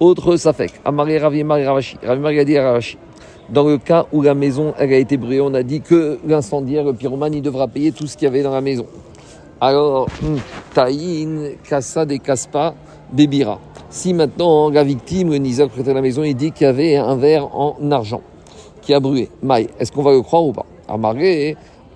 Autre 0.00 0.36
Safek, 0.36 0.72
Amari 0.84 1.18
Ravi 1.18 1.42
Ravashi. 1.42 1.96
Ravi 2.02 2.58
Ravashi. 2.58 2.98
Dans 3.50 3.64
le 3.64 3.78
cas 3.78 4.06
où 4.12 4.22
la 4.22 4.34
maison 4.34 4.72
a 4.78 4.84
été 4.84 5.16
brûlée, 5.16 5.40
on 5.40 5.52
a 5.54 5.62
dit 5.62 5.80
que 5.80 6.18
l'incendiaire, 6.26 6.84
le 6.84 6.94
pyromane, 6.94 7.34
il 7.34 7.42
devra 7.42 7.68
payer 7.68 7.92
tout 7.92 8.06
ce 8.06 8.16
qu'il 8.16 8.24
y 8.24 8.28
avait 8.28 8.42
dans 8.42 8.52
la 8.52 8.60
maison. 8.60 8.86
Alors, 9.60 10.08
hmm, 10.22 10.36
Taïn, 10.74 11.50
Kassa 11.68 12.04
des 12.06 12.18
Kaspa, 12.18 12.74
Bébira. 13.12 13.60
Si 13.90 14.12
maintenant 14.12 14.70
la 14.70 14.82
victime, 14.82 15.30
le 15.30 15.36
Nizak, 15.36 15.70
prêtait 15.70 15.90
de 15.90 15.94
la 15.94 16.02
maison, 16.02 16.24
il 16.24 16.34
dit 16.34 16.52
qu'il 16.52 16.66
y 16.66 16.70
avait 16.70 16.96
un 16.96 17.16
verre 17.16 17.54
en 17.54 17.76
argent 17.90 18.22
qui 18.82 18.92
a 18.92 19.00
brûlé, 19.00 19.30
Maï, 19.42 19.68
est-ce 19.78 19.92
qu'on 19.92 20.02
va 20.02 20.12
le 20.12 20.22
croire 20.22 20.44
ou 20.44 20.52
pas? 20.52 20.66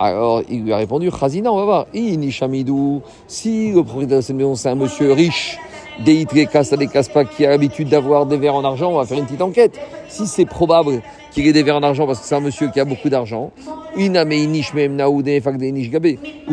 Alors 0.00 0.42
il 0.48 0.62
lui 0.62 0.72
a 0.72 0.76
répondu, 0.76 1.10
Khazina, 1.10 1.52
on 1.52 1.56
va 1.56 1.64
voir. 1.64 1.86
Inishamidou, 1.92 3.02
si 3.26 3.72
le 3.72 3.82
propriétaire 3.82 4.18
de 4.18 4.22
cette 4.22 4.36
maison 4.36 4.54
c'est 4.54 4.68
un 4.68 4.76
monsieur 4.76 5.12
riche, 5.12 5.58
des 6.04 6.26
Kassa 6.50 6.76
des 6.76 6.86
Kaspa 6.86 7.24
qui 7.24 7.44
a 7.44 7.50
l'habitude 7.50 7.88
d'avoir 7.88 8.26
des 8.26 8.36
verres 8.36 8.54
en 8.54 8.64
argent, 8.64 8.92
on 8.92 8.96
va 8.96 9.04
faire 9.04 9.18
une 9.18 9.24
petite 9.24 9.42
enquête. 9.42 9.78
Si 10.08 10.26
c'est 10.26 10.46
probable 10.46 11.02
qu'il 11.32 11.46
ait 11.46 11.52
des 11.52 11.62
verres 11.62 11.76
en 11.76 11.82
argent 11.82 12.06
parce 12.06 12.20
que 12.20 12.26
c'est 12.26 12.34
un 12.34 12.40
monsieur 12.40 12.68
qui 12.70 12.80
a 12.80 12.84
beaucoup 12.84 13.08
d'argent. 13.08 13.50
Ou 13.96 14.08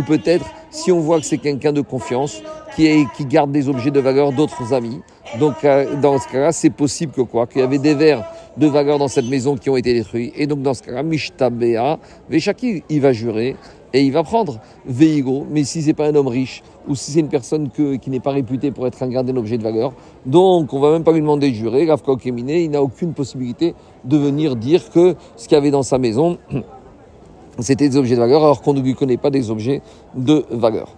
peut-être 0.07 0.45
si 0.69 0.91
on 0.91 0.99
voit 0.99 1.19
que 1.19 1.25
c'est 1.25 1.37
quelqu'un 1.37 1.73
de 1.73 1.81
confiance, 1.81 2.41
qui, 2.75 3.07
qui 3.15 3.25
garde 3.25 3.51
des 3.51 3.69
objets 3.69 3.91
de 3.91 3.99
valeur 3.99 4.31
d'autres 4.31 4.73
amis. 4.73 5.01
Donc 5.39 5.63
euh, 5.63 5.95
dans 5.95 6.19
ce 6.19 6.27
cas-là, 6.27 6.51
c'est 6.51 6.69
possible 6.69 7.13
que 7.13 7.21
quoi 7.21 7.47
Qu'il 7.47 7.61
y 7.61 7.63
avait 7.63 7.77
des 7.77 7.95
verres 7.95 8.25
de 8.57 8.67
valeur 8.67 8.99
dans 8.99 9.07
cette 9.07 9.27
maison 9.27 9.55
qui 9.55 9.69
ont 9.69 9.77
été 9.77 9.93
détruits. 9.93 10.31
Et 10.35 10.47
donc 10.47 10.61
dans 10.61 10.73
ce 10.73 10.83
cas-là, 10.83 11.03
Mishtabea, 11.03 11.99
Veshaki, 12.29 12.83
il 12.89 13.01
va 13.01 13.13
jurer 13.13 13.55
et 13.93 14.03
il 14.03 14.11
va 14.11 14.23
prendre 14.23 14.59
Veigo. 14.85 15.45
Mais 15.49 15.63
si 15.63 15.81
c'est 15.81 15.93
pas 15.93 16.07
un 16.07 16.15
homme 16.15 16.27
riche, 16.27 16.63
ou 16.87 16.95
si 16.95 17.11
c'est 17.11 17.19
une 17.19 17.29
personne 17.29 17.69
qui 17.69 18.09
n'est 18.09 18.19
pas 18.19 18.31
réputée 18.31 18.71
pour 18.71 18.87
être 18.87 19.01
un 19.01 19.07
gardien 19.07 19.33
d'objet 19.33 19.57
de 19.57 19.63
valeur. 19.63 19.93
Donc, 20.25 20.73
on 20.73 20.79
va 20.79 20.91
même 20.91 21.03
pas 21.03 21.11
lui 21.11 21.21
demander 21.21 21.49
de 21.49 21.55
jurer. 21.55 21.89
Rav 21.89 22.01
il 22.25 22.71
n'a 22.71 22.81
aucune 22.81 23.13
possibilité 23.13 23.73
de 24.03 24.17
venir 24.17 24.55
dire 24.55 24.89
que 24.89 25.15
ce 25.35 25.47
qu'il 25.47 25.55
y 25.55 25.57
avait 25.57 25.71
dans 25.71 25.83
sa 25.83 25.97
maison, 25.97 26.37
c'était 27.59 27.89
des 27.89 27.97
objets 27.97 28.15
de 28.15 28.21
valeur, 28.21 28.43
alors 28.43 28.61
qu'on 28.61 28.73
ne 28.73 28.81
lui 28.81 28.95
connaît 28.95 29.17
pas 29.17 29.29
des 29.29 29.49
objets 29.49 29.81
de 30.15 30.45
valeur. 30.51 30.89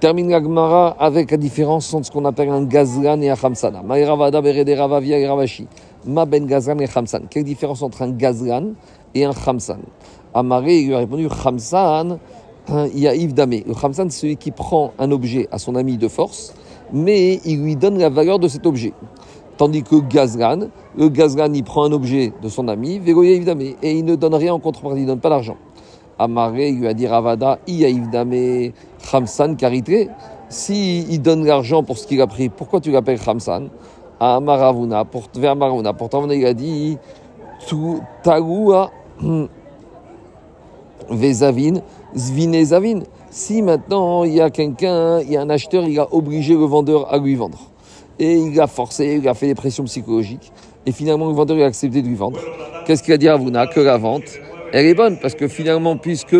Termine 0.00 0.30
la 0.30 0.42
Gemara 0.42 0.96
avec 0.98 1.30
la 1.30 1.36
différence 1.36 1.94
entre 1.94 2.06
ce 2.06 2.10
qu'on 2.10 2.24
appelle 2.24 2.48
un 2.48 2.64
gazlan 2.64 3.20
et 3.20 3.30
un 3.30 3.36
khamsana. 3.36 3.82
Ma 3.84 3.94
ben 6.26 6.46
gazlan 6.46 6.78
et 6.78 6.88
khamsan. 6.88 7.20
Quelle 7.30 7.44
différence 7.44 7.82
entre 7.82 8.02
un 8.02 8.10
gazlan 8.10 8.72
et 9.14 9.24
un 9.24 9.32
khamsan 9.32 9.78
Amaré 10.34 10.78
il 10.78 10.88
lui 10.88 10.94
a 10.94 10.98
répondu 10.98 11.28
khamsan 11.28 12.18
il 12.68 12.98
y 12.98 13.08
a 13.08 13.14
Yves 13.14 13.34
Damé. 13.34 13.64
Le 13.66 13.74
Khamsan, 13.74 14.10
c'est 14.10 14.20
celui 14.20 14.36
qui 14.36 14.50
prend 14.50 14.92
un 14.98 15.10
objet 15.10 15.48
à 15.50 15.58
son 15.58 15.74
ami 15.74 15.96
de 15.96 16.08
force, 16.08 16.54
mais 16.92 17.40
il 17.44 17.62
lui 17.62 17.76
donne 17.76 17.98
la 17.98 18.08
valeur 18.08 18.38
de 18.38 18.48
cet 18.48 18.66
objet. 18.66 18.92
Tandis 19.56 19.82
que 19.82 19.96
Gazgan, 19.96 20.68
le 20.96 21.08
Gazgan, 21.08 21.52
il 21.54 21.64
prend 21.64 21.84
un 21.84 21.92
objet 21.92 22.32
de 22.42 22.48
son 22.48 22.68
ami, 22.68 22.98
Végoya 22.98 23.32
Yves 23.32 23.44
Damé, 23.44 23.76
et 23.82 23.92
il 23.92 24.04
ne 24.04 24.14
donne 24.14 24.34
rien 24.34 24.54
en 24.54 24.58
contrepartie, 24.58 24.98
il 24.98 25.02
ne 25.02 25.08
donne 25.08 25.20
pas 25.20 25.28
l'argent. 25.28 25.56
Amaré, 26.18 26.68
il 26.68 26.80
lui 26.80 26.88
a 26.88 26.94
dit 26.94 27.06
Ravada, 27.06 27.58
Yves 27.66 28.10
Damé, 28.10 28.72
Khamsan, 29.10 29.56
Carité. 29.56 30.08
Si 30.48 31.06
il 31.10 31.20
donne 31.20 31.44
l'argent 31.44 31.82
pour 31.82 31.98
ce 31.98 32.06
qu'il 32.06 32.20
a 32.20 32.26
pris, 32.26 32.48
pourquoi 32.48 32.80
tu 32.80 32.90
l'appelles 32.90 33.20
Khamsan? 33.20 33.68
Amaravuna, 34.20 35.04
pour, 35.04 35.24
vers 35.34 35.56
Maravuna. 35.56 35.92
Pourtant, 35.94 36.28
il 36.30 36.46
a 36.46 36.54
dit 36.54 36.96
Tagoua 38.22 38.90
Vezavin, 41.10 41.80
Zvine 42.16 42.64
Zavin. 42.64 43.00
Si 43.30 43.62
maintenant 43.62 44.24
il 44.24 44.34
y 44.34 44.40
a 44.40 44.50
quelqu'un, 44.50 45.20
il 45.20 45.32
y 45.32 45.36
a 45.36 45.40
un 45.40 45.50
acheteur, 45.50 45.84
il 45.84 45.98
a 45.98 46.12
obligé 46.12 46.54
le 46.54 46.64
vendeur 46.64 47.12
à 47.12 47.18
lui 47.18 47.34
vendre. 47.34 47.70
Et 48.18 48.34
il 48.34 48.60
a 48.60 48.66
forcé, 48.66 49.18
il 49.20 49.28
a 49.28 49.34
fait 49.34 49.46
des 49.46 49.54
pressions 49.54 49.84
psychologiques. 49.84 50.52
Et 50.84 50.92
finalement, 50.92 51.28
le 51.28 51.34
vendeur 51.34 51.58
a 51.62 51.66
accepté 51.66 52.02
de 52.02 52.08
lui 52.08 52.14
vendre. 52.14 52.38
Qu'est-ce 52.86 53.02
qu'il 53.02 53.14
a 53.14 53.16
dit 53.16 53.28
à 53.28 53.34
Avuna 53.34 53.66
Que 53.66 53.80
la 53.80 53.96
vente 53.96 54.38
elle 54.72 54.86
est 54.86 54.94
bonne 54.94 55.18
parce 55.18 55.34
que 55.34 55.48
finalement, 55.48 55.98
puisque 55.98 56.36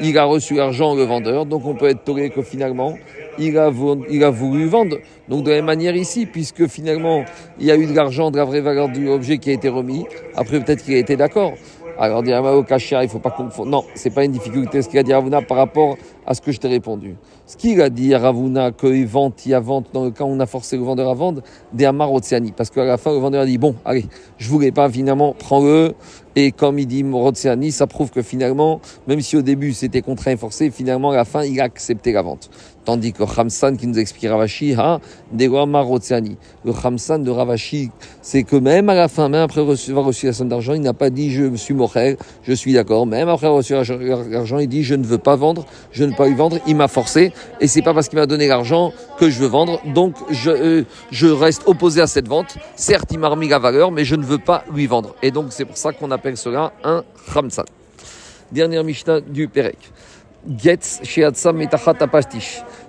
il 0.00 0.16
a 0.16 0.24
reçu 0.24 0.54
l'argent, 0.54 0.94
le 0.94 1.02
vendeur, 1.02 1.44
donc 1.44 1.66
on 1.66 1.74
peut 1.74 1.88
être 1.88 2.04
toléré 2.04 2.30
que 2.30 2.42
finalement, 2.42 2.96
il 3.36 3.58
a, 3.58 3.70
il 4.10 4.22
a 4.22 4.30
voulu 4.30 4.66
vendre. 4.66 4.98
Donc 5.28 5.42
de 5.42 5.50
la 5.50 5.56
même 5.56 5.64
manière 5.64 5.96
ici, 5.96 6.24
puisque 6.26 6.68
finalement, 6.68 7.24
il 7.58 7.66
y 7.66 7.72
a 7.72 7.76
eu 7.76 7.86
de 7.86 7.92
l'argent, 7.92 8.30
de 8.30 8.36
la 8.36 8.44
vraie 8.44 8.60
valeur 8.60 8.88
du 8.88 9.08
objet 9.08 9.38
qui 9.38 9.50
a 9.50 9.54
été 9.54 9.68
remis, 9.68 10.06
après 10.36 10.60
peut-être 10.60 10.84
qu'il 10.84 10.94
a 10.94 10.98
été 10.98 11.16
d'accord. 11.16 11.54
Alors, 11.98 12.22
dire 12.22 12.42
au 12.42 12.62
Kachia, 12.64 13.02
il 13.02 13.06
ne 13.06 13.10
faut 13.10 13.20
pas 13.20 13.30
confondre. 13.30 13.70
Non, 13.70 13.84
ce 13.94 14.08
n'est 14.08 14.14
pas 14.14 14.24
une 14.24 14.32
difficulté 14.32 14.82
ce 14.82 14.88
qu'il 14.88 14.98
a 14.98 15.02
dit 15.02 15.12
Ravuna 15.12 15.42
par 15.42 15.56
rapport 15.56 15.96
à 16.26 16.34
ce 16.34 16.40
que 16.40 16.50
je 16.50 16.58
t'ai 16.58 16.68
répondu. 16.68 17.16
Ce 17.46 17.56
qu'il 17.56 17.80
a 17.80 17.88
dit 17.88 18.14
Ravuna, 18.14 18.72
qu'il 18.72 19.06
vente, 19.06 19.46
il 19.46 19.50
y 19.50 19.54
a 19.54 19.60
vente, 19.60 19.86
dans 19.92 20.04
le 20.04 20.10
cas 20.10 20.24
où 20.24 20.28
on 20.28 20.40
a 20.40 20.46
forcé 20.46 20.76
le 20.76 20.82
vendeur 20.82 21.08
à 21.08 21.14
vendre, 21.14 21.42
des 21.72 21.84
Amar. 21.84 22.10
Parce 22.56 22.70
qu'à 22.70 22.84
la 22.84 22.96
fin, 22.96 23.12
le 23.12 23.18
vendeur 23.18 23.42
a 23.42 23.46
dit 23.46 23.58
Bon, 23.58 23.76
allez, 23.84 24.06
je 24.38 24.48
voulais 24.50 24.72
pas, 24.72 24.88
finalement, 24.88 25.34
prends-le. 25.38 25.94
Et 26.36 26.52
comme 26.52 26.78
il 26.78 26.86
dit 26.86 27.04
Morotseani, 27.04 27.70
ça 27.70 27.86
prouve 27.86 28.10
que 28.10 28.22
finalement, 28.22 28.80
même 29.06 29.20
si 29.20 29.36
au 29.36 29.42
début 29.42 29.72
c'était 29.72 30.02
contraint 30.02 30.32
et 30.32 30.36
forcé, 30.36 30.70
finalement, 30.70 31.10
à 31.10 31.16
la 31.16 31.24
fin, 31.24 31.44
il 31.44 31.60
a 31.60 31.64
accepté 31.64 32.12
la 32.12 32.22
vente. 32.22 32.50
Tandis 32.84 33.14
que 33.14 33.22
Ramsan, 33.22 33.76
qui 33.76 33.86
nous 33.86 33.98
explique 33.98 34.28
Ravashi, 34.30 34.74
ha, 34.74 35.00
Marotseani. 35.32 36.36
Le 36.64 36.70
Ramsan 36.70 37.20
de 37.20 37.30
Ravashi, 37.30 37.90
c'est 38.20 38.42
que 38.42 38.56
même 38.56 38.90
à 38.90 38.94
la 38.94 39.08
fin, 39.08 39.28
même 39.30 39.42
après 39.42 39.60
avoir 39.60 40.04
reçu 40.04 40.26
la 40.26 40.34
somme 40.34 40.50
d'argent, 40.50 40.74
il 40.74 40.82
n'a 40.82 40.92
pas 40.92 41.08
dit 41.08 41.30
je 41.30 41.54
suis 41.56 41.72
morel, 41.72 42.18
je 42.42 42.52
suis 42.52 42.74
d'accord. 42.74 43.06
Même 43.06 43.28
après 43.28 43.46
avoir 43.46 43.58
reçu 43.58 43.72
l'argent, 43.72 44.58
il 44.58 44.68
dit 44.68 44.82
je 44.82 44.94
ne 44.94 45.04
veux 45.04 45.18
pas 45.18 45.34
vendre, 45.36 45.64
je 45.92 46.04
ne 46.04 46.10
veux 46.10 46.16
pas 46.16 46.28
y 46.28 46.34
vendre, 46.34 46.58
il 46.66 46.76
m'a 46.76 46.88
forcé. 46.88 47.32
Et 47.60 47.68
c'est 47.68 47.80
pas 47.80 47.94
parce 47.94 48.08
qu'il 48.08 48.18
m'a 48.18 48.26
donné 48.26 48.48
l'argent 48.48 48.92
que 49.18 49.30
je 49.30 49.38
veux 49.38 49.48
vendre. 49.48 49.80
Donc 49.94 50.16
je, 50.30 50.50
euh, 50.50 50.84
je 51.10 51.26
reste 51.26 51.62
opposé 51.66 52.02
à 52.02 52.06
cette 52.06 52.28
vente. 52.28 52.56
Certes, 52.76 53.10
il 53.12 53.18
m'a 53.18 53.28
remis 53.28 53.48
la 53.48 53.58
valeur, 53.58 53.92
mais 53.92 54.04
je 54.04 54.16
ne 54.16 54.24
veux 54.24 54.38
pas 54.38 54.64
lui 54.74 54.86
vendre. 54.86 55.14
Et 55.22 55.30
donc 55.30 55.46
c'est 55.50 55.64
pour 55.64 55.78
ça 55.78 55.92
qu'on 55.92 56.10
appelle 56.24 56.36
cela 56.38 56.72
un 56.82 57.04
Ramsan. 57.28 57.66
Dernière 58.50 58.82
Mishnah 58.82 59.20
du 59.20 59.46
Perek. 59.46 59.76
Getz 60.56 61.02
Metachat 61.52 61.92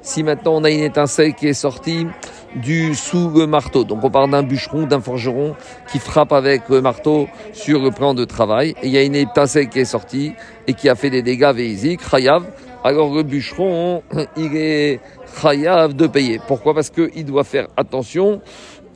Si 0.01 0.23
maintenant 0.23 0.55
on 0.55 0.63
a 0.63 0.69
une 0.69 0.79
étincelle 0.79 1.33
qui 1.33 1.49
est 1.49 1.53
sortie 1.53 2.07
du 2.55 2.95
sous 2.95 3.29
le 3.31 3.45
marteau, 3.45 3.83
donc 3.83 4.01
on 4.05 4.09
parle 4.09 4.31
d'un 4.31 4.43
bûcheron, 4.43 4.87
d'un 4.87 5.01
forgeron 5.01 5.53
qui 5.91 5.99
frappe 5.99 6.31
avec 6.31 6.69
le 6.69 6.79
marteau 6.79 7.27
sur 7.51 7.81
le 7.81 7.91
plan 7.91 8.13
de 8.13 8.23
travail, 8.23 8.73
et 8.81 8.87
il 8.87 8.91
y 8.91 8.97
a 8.97 9.03
une 9.03 9.15
étincelle 9.15 9.67
qui 9.67 9.79
est 9.79 9.85
sortie 9.85 10.31
et 10.65 10.73
qui 10.73 10.87
a 10.87 10.95
fait 10.95 11.09
des 11.09 11.21
dégâts 11.21 11.51
véisiques, 11.53 12.07
chayav, 12.09 12.45
alors 12.85 13.13
le 13.13 13.23
bûcheron, 13.23 14.01
il 14.37 14.55
est 14.55 15.01
chayav 15.41 15.93
de 15.93 16.07
payer. 16.07 16.39
Pourquoi? 16.47 16.73
Parce 16.73 16.89
qu'il 16.89 17.25
doit 17.25 17.43
faire 17.43 17.67
attention 17.75 18.41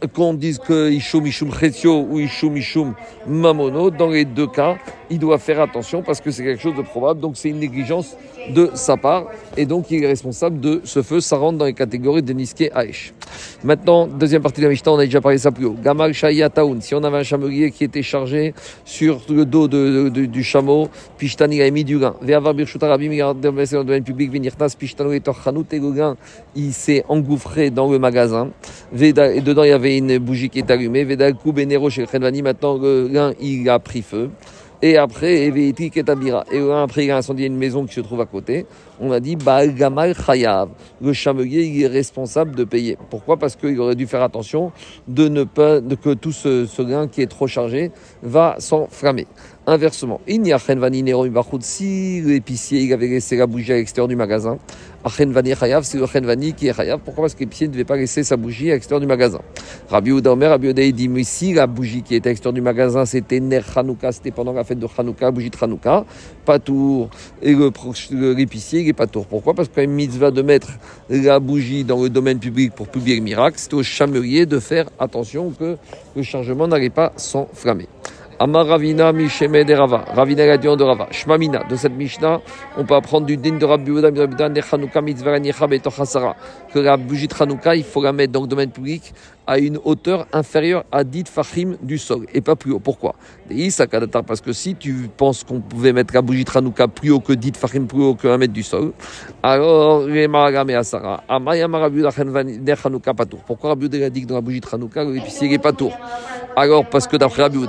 qu'on 0.07 0.33
dise 0.33 0.59
que 0.59 0.89
Ishum 0.89 1.25
Ishum 1.25 1.53
Chetio 1.53 2.05
ou 2.09 2.19
Ishum 2.19 2.57
Ishum 2.57 2.93
Mamono, 3.27 3.89
dans 3.89 4.09
les 4.09 4.25
deux 4.25 4.47
cas, 4.47 4.77
il 5.09 5.19
doit 5.19 5.37
faire 5.37 5.61
attention 5.61 6.01
parce 6.01 6.21
que 6.21 6.31
c'est 6.31 6.43
quelque 6.43 6.61
chose 6.61 6.75
de 6.75 6.81
probable, 6.81 7.19
donc 7.19 7.35
c'est 7.35 7.49
une 7.49 7.59
négligence 7.59 8.15
de 8.53 8.71
sa 8.73 8.97
part, 8.97 9.27
et 9.57 9.65
donc 9.65 9.91
il 9.91 10.03
est 10.03 10.07
responsable 10.07 10.59
de 10.59 10.81
ce 10.83 11.01
feu, 11.01 11.19
ça 11.19 11.37
rentre 11.37 11.57
dans 11.57 11.65
les 11.65 11.73
catégories 11.73 12.23
de 12.23 12.33
Niske 12.33 12.71
Aesh. 12.73 13.13
Maintenant, 13.63 14.07
deuxième 14.07 14.41
partie 14.41 14.61
de 14.61 14.65
la 14.65 14.71
Mishnah, 14.71 14.91
on 14.93 14.99
a 14.99 15.05
déjà 15.05 15.21
parlé 15.21 15.37
de 15.37 15.41
ça 15.41 15.51
plus 15.51 15.65
haut. 15.65 15.75
Gamal 15.83 16.13
Shayataoun, 16.13 16.81
si 16.81 16.95
on 16.95 17.03
avait 17.03 17.17
un 17.17 17.23
chamelier 17.23 17.71
qui 17.71 17.83
était 17.83 18.01
chargé 18.01 18.53
sur 18.85 19.21
le 19.29 19.45
dos 19.45 19.67
de, 19.67 20.09
du 20.09 20.43
chameau, 20.43 20.89
Pishtani 21.17 21.61
a 21.61 21.69
mis 21.69 21.83
du 21.83 21.99
gain. 21.99 22.15
Public, 24.05 24.31
il 26.55 26.73
s'est 26.73 27.03
engouffré 27.07 27.69
dans 27.69 27.91
le 27.91 27.99
magasin. 27.99 28.49
et 28.99 29.11
dedans, 29.13 29.63
il 29.63 29.69
y 29.69 29.71
avait 29.71 29.88
une 29.97 30.17
bougie 30.17 30.49
qui 30.49 30.59
est 30.59 30.69
allumée. 30.69 31.03
Veda 31.03 31.31
Benero 31.31 31.89
chez 31.89 32.05
le 32.05 32.41
maintenant 32.41 32.77
le 32.77 33.07
gain, 33.07 33.33
il 33.39 33.69
a 33.69 33.79
pris 33.79 34.01
feu. 34.01 34.29
Et 34.81 34.95
après. 34.95 35.47
Et 35.47 35.73
après, 36.71 37.05
il 37.05 37.11
a 37.11 37.17
incendié 37.17 37.47
une 37.47 37.57
maison 37.57 37.85
qui 37.85 37.93
se 37.93 37.99
trouve 37.99 38.21
à 38.21 38.25
côté. 38.25 38.65
On 39.01 39.11
a 39.11 39.19
dit, 39.19 39.35
Baal 39.35 39.75
Gamal. 39.75 40.15
Le 41.01 41.13
chamelier, 41.13 41.65
il 41.65 41.83
est 41.83 41.87
responsable 41.87 42.55
de 42.55 42.63
payer. 42.63 42.97
Pourquoi? 43.09 43.37
Parce 43.37 43.57
qu'il 43.57 43.77
aurait 43.79 43.95
dû 43.95 44.07
faire 44.07 44.21
attention 44.21 44.71
de 45.07 45.27
ne 45.27 45.43
pas, 45.43 45.81
de 45.81 45.95
que 45.95 46.13
tout 46.13 46.31
ce, 46.31 46.65
ce 46.65 46.81
grain 46.81 47.07
qui 47.07 47.21
est 47.21 47.27
trop 47.27 47.47
chargé 47.47 47.91
va 48.23 48.55
s'enflammer. 48.59 49.27
Inversement, 49.67 50.19
si 51.61 52.21
l'épicier 52.21 52.81
il 52.81 52.93
avait 52.93 53.07
laissé 53.07 53.37
la 53.37 53.45
bougie 53.45 53.71
à 53.71 53.75
l'extérieur 53.75 54.07
du 54.07 54.15
magasin, 54.15 54.57
c'est 55.07 55.97
le 55.97 56.05
Chenvani 56.05 56.53
qui 56.53 56.67
est 56.67 56.73
Chayav. 56.73 56.99
Pourquoi? 57.03 57.23
Parce 57.23 57.33
que 57.33 57.39
l'épicier 57.39 57.67
ne 57.67 57.73
devait 57.73 57.85
pas 57.85 57.95
laisser 57.95 58.23
sa 58.23 58.37
bougie 58.37 58.69
à 58.69 58.73
l'extérieur 58.73 58.99
du 58.99 59.07
magasin. 59.07 59.39
Rabbi 59.89 60.11
Ouda 60.11 60.31
Omer, 60.31 60.49
Rabbi 60.49 60.69
Ouda 60.69 60.91
dit 60.91 61.07
Mais 61.07 61.23
si 61.23 61.53
la 61.53 61.67
bougie 61.67 62.03
qui 62.03 62.15
était 62.15 62.29
à 62.29 62.31
l'extérieur 62.31 62.53
du 62.53 62.61
magasin, 62.61 63.05
c'était 63.05 63.39
Ner 63.39 63.61
Hanouka, 63.75 64.11
c'était 64.11 64.31
pendant 64.31 64.53
la 64.53 64.63
fête 64.63 64.79
de 64.79 64.87
Hanouka, 64.97 65.31
bougie 65.31 65.49
de 65.49 65.57
Hanouka, 65.59 66.05
pas 66.45 66.59
tour. 66.59 67.09
Et 67.41 67.55
l'épicier, 68.11 68.81
il 68.81 68.89
est 68.89 68.93
pas 68.93 69.07
tour. 69.07 69.25
Pourquoi? 69.25 69.53
Parce 69.53 69.69
qu'il 69.69 69.83
y 69.83 69.85
a 69.85 69.89
mitzvah 69.89 70.31
de 70.31 70.41
mettre 70.41 70.69
la 71.09 71.39
bougie 71.39 71.83
dans 71.83 72.01
le 72.01 72.09
domaine 72.09 72.39
public 72.39 72.73
pour 72.73 72.87
publier 72.87 73.15
le 73.15 73.23
miracle. 73.23 73.57
C'est 73.59 73.73
au 73.73 73.83
chamelier 73.83 74.45
de 74.45 74.59
faire 74.59 74.89
attention 74.99 75.51
que 75.51 75.77
le 76.15 76.23
chargement 76.23 76.67
n'allait 76.67 76.89
pas 76.89 77.13
s'enflammer. 77.15 77.87
Amar 78.41 78.67
Ravina 78.67 79.11
Misheme 79.11 79.65
de 79.65 79.73
Rava. 79.73 80.05
Ravina 80.15 80.45
Gadion 80.45 80.77
de 80.77 80.83
Rava. 80.85 81.09
Shmamina. 81.11 81.65
De 81.65 81.75
cette 81.75 81.91
Mishnah, 81.91 82.39
on 82.77 82.85
peut 82.85 82.95
apprendre 82.95 83.25
du 83.25 83.35
din 83.35 83.57
de 83.57 83.65
Rabbi 83.65 83.91
Uda, 83.91 84.07
Rabbi 84.07 84.33
Uda, 84.33 84.47
de 84.47 84.61
Chanukah, 84.61 85.01
mitzvah, 85.01 85.39
Que 85.41 86.79
la 86.79 86.95
bougie 86.95 87.27
de 87.27 87.75
il 87.75 87.83
faut 87.83 88.01
la 88.01 88.13
mettre 88.13 88.31
dans 88.31 88.41
le 88.41 88.47
domaine 88.47 88.71
public 88.71 89.13
à 89.45 89.57
une 89.59 89.77
hauteur 89.83 90.25
inférieure 90.31 90.85
à 90.89 91.03
10 91.03 91.25
fachim 91.25 91.75
du 91.81 91.97
sol 91.97 92.27
et 92.33 92.39
pas 92.39 92.55
plus 92.55 92.71
haut. 92.71 92.79
Pourquoi? 92.79 93.15
Parce 94.27 94.41
que 94.41 94.53
si 94.53 94.75
tu 94.75 95.09
penses 95.15 95.43
qu'on 95.43 95.59
pouvait 95.59 95.93
mettre 95.93 96.13
la 96.13 96.21
bougie 96.21 96.43
de 96.43 96.51
Hanouka 96.55 96.87
plus 96.87 97.11
haut 97.11 97.19
que 97.19 97.33
10 97.33 97.53
fachim, 97.57 97.85
plus 97.85 98.03
haut 98.03 98.15
que 98.15 98.27
1 98.27 98.37
mètre 98.37 98.53
du 98.53 98.63
sol, 98.63 98.93
alors 99.41 100.05
les 100.05 100.27
maragam 100.27 100.69
et 100.69 100.75
asara. 100.75 101.23
Pourquoi 103.45 103.69
Rabbi 103.69 104.03
a 104.03 104.09
dit 104.09 104.21
que 104.21 104.27
dans 104.27 104.35
la 104.35 104.41
bougie 104.41 104.59
de 104.59 104.67
Hanouka, 104.71 105.03
l'épicier 105.03 105.49
n'est 105.49 105.57
pas 105.57 105.73
tour 105.73 105.97
Alors 106.55 106.87
parce 106.87 107.07
que 107.07 107.17
d'après 107.17 107.43
Rabbi 107.43 107.59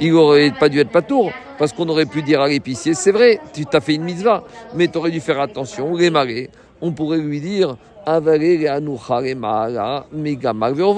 il 0.00 0.12
n'aurait 0.12 0.52
pas 0.58 0.68
dû 0.68 0.78
être 0.80 0.90
pas 0.90 1.02
tour. 1.02 1.32
Parce 1.56 1.72
qu'on 1.72 1.88
aurait 1.88 2.06
pu 2.06 2.22
dire 2.22 2.40
à 2.40 2.48
l'épicier, 2.48 2.94
c'est 2.94 3.12
vrai, 3.12 3.38
tu 3.52 3.64
t'as 3.64 3.80
fait 3.80 3.94
une 3.94 4.02
mitzvah, 4.02 4.42
mais 4.74 4.88
tu 4.88 4.98
aurais 4.98 5.12
dû 5.12 5.20
faire 5.20 5.40
attention, 5.40 5.94
les. 5.94 6.50
On 6.80 6.92
pourrait 6.92 7.18
lui 7.18 7.40
dire, 7.40 7.76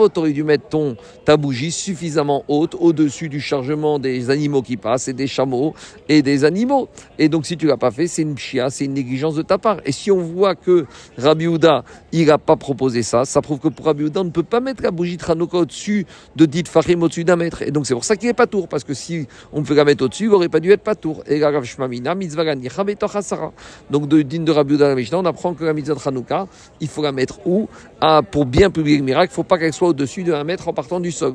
tu 0.08 0.18
aurais 0.18 0.32
dû 0.32 0.42
mettre 0.42 0.68
ton, 0.68 0.96
ta 1.24 1.36
bougie 1.36 1.70
suffisamment 1.70 2.44
haute 2.48 2.74
au-dessus 2.78 3.28
du 3.28 3.40
chargement 3.40 3.98
des 3.98 4.30
animaux 4.30 4.62
qui 4.62 4.76
passent 4.76 5.08
et 5.08 5.12
des 5.12 5.26
chameaux 5.26 5.74
et 6.08 6.22
des 6.22 6.44
animaux. 6.44 6.88
Et 7.18 7.28
donc, 7.28 7.46
si 7.46 7.56
tu 7.56 7.66
l'as 7.66 7.76
pas 7.76 7.90
fait, 7.90 8.06
c'est 8.06 8.22
une 8.22 8.36
chia, 8.36 8.70
c'est 8.70 8.86
une 8.86 8.94
négligence 8.94 9.34
de 9.34 9.42
ta 9.42 9.58
part. 9.58 9.78
Et 9.84 9.92
si 9.92 10.10
on 10.10 10.18
voit 10.18 10.54
que 10.54 10.86
Rabbi 11.16 11.46
Houda, 11.46 11.84
il 12.12 12.26
n'a 12.26 12.38
pas 12.38 12.56
proposé 12.56 13.02
ça, 13.02 13.24
ça 13.24 13.40
prouve 13.40 13.58
que 13.58 13.68
pour 13.68 13.86
Rabbi 13.86 14.04
Houda, 14.04 14.22
on 14.22 14.24
ne 14.24 14.30
peut 14.30 14.42
pas 14.42 14.60
mettre 14.60 14.82
la 14.82 14.90
bougie 14.90 15.16
Tranouka 15.16 15.58
au-dessus 15.58 16.06
de 16.34 16.46
dit 16.46 16.64
Farim 16.66 17.02
au-dessus 17.02 17.24
d'un 17.24 17.36
mètre. 17.36 17.62
Et 17.62 17.70
donc, 17.70 17.86
c'est 17.86 17.94
pour 17.94 18.04
ça 18.04 18.16
qu'il 18.16 18.28
n'est 18.28 18.34
pas 18.34 18.46
tour. 18.46 18.68
Parce 18.68 18.84
que 18.84 18.94
si 18.94 19.26
on 19.52 19.62
peut 19.62 19.74
la 19.74 19.84
mettre 19.84 20.04
au-dessus, 20.04 20.24
il 20.24 20.30
n'aurait 20.30 20.48
pas 20.48 20.60
dû 20.60 20.72
être 20.72 20.82
pas 20.82 20.94
tour. 20.94 21.22
Et 21.26 21.38
Donc, 21.38 24.08
de 24.08 24.22
din 24.22 24.42
de 24.42 24.52
Rabbi 24.52 24.74
Houda, 24.74 25.18
on 25.18 25.24
apprend 25.24 25.54
que 25.54 25.64
la 25.64 25.72
mitzvah 25.72 25.94
Tranouka, 25.94 26.46
il 26.80 26.88
faut 26.88 26.95
la 27.02 27.12
mettre 27.12 27.46
où? 27.46 27.68
Ah, 28.00 28.22
Pour 28.22 28.46
bien 28.46 28.70
publier 28.70 28.98
le 28.98 29.04
miracle, 29.04 29.30
il 29.30 29.32
ne 29.32 29.36
faut 29.36 29.42
pas 29.44 29.58
qu'elle 29.58 29.72
soit 29.72 29.88
au-dessus 29.88 30.22
de 30.22 30.32
1 30.32 30.44
mètre 30.44 30.68
en 30.68 30.72
partant 30.72 31.00
du 31.00 31.12
sol 31.12 31.34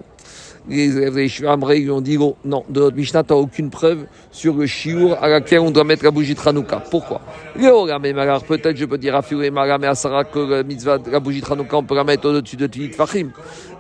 les 0.70 0.98
élèves 0.98 1.16
des 1.16 1.80
lui 1.80 1.90
ont 1.90 2.02
dit 2.02 2.18
oh, 2.20 2.36
non, 2.46 2.64
de 2.70 2.82
notre 2.82 2.96
Mishnah, 2.96 3.24
tu 3.24 3.34
aucune 3.34 3.70
preuve 3.70 4.06
sur 4.32 4.56
le 4.56 4.66
chiour 4.66 5.18
à 5.22 5.28
laquelle 5.28 5.60
on 5.60 5.72
doit 5.72 5.84
mettre 5.84 6.04
la 6.04 6.12
bougie 6.12 6.36
de 6.36 6.40
Hanouka. 6.46 6.84
Pourquoi? 6.92 7.22
Peut-être 7.56 8.78
je 8.78 8.86
peux 8.86 8.98
dire 8.98 9.16
à 9.16 9.22
Fiou 9.22 9.42
et 9.42 9.52
à 9.52 9.96
Sarah 9.96 10.24
que 10.24 10.64
la 11.10 11.20
bougie 11.20 11.42
de 11.42 11.52
Hanouka, 11.52 11.78
on 11.78 11.84
peut 11.84 11.96
la 11.96 12.04
mettre 12.04 12.30
au-dessus 12.30 12.58
de 12.58 12.68
Tilit 12.68 12.90
Fahim. 12.90 13.32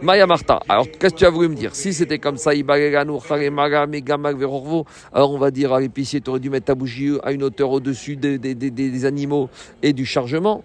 Maya 0.01 0.25
Marta. 0.25 0.59
Alors, 0.67 0.87
qu'est-ce 0.99 1.13
que 1.13 1.19
tu 1.19 1.25
as 1.25 1.29
voulu 1.29 1.49
me 1.49 1.55
dire? 1.55 1.75
Si 1.75 1.93
c'était 1.93 2.17
comme 2.17 2.37
ça, 2.37 2.51
alors 5.13 5.31
on 5.31 5.37
va 5.37 5.51
dire 5.51 5.73
à 5.73 5.79
l'épicier, 5.79 6.21
tu 6.21 6.29
aurais 6.31 6.39
dû 6.39 6.49
mettre 6.49 6.65
ta 6.65 6.75
bougie 6.75 7.13
à 7.23 7.31
une 7.31 7.43
hauteur 7.43 7.69
au-dessus 7.69 8.15
des, 8.15 8.39
des, 8.39 8.55
des, 8.55 8.71
des, 8.71 9.05
animaux 9.05 9.49
et 9.83 9.93
du 9.93 10.05
chargement. 10.05 10.63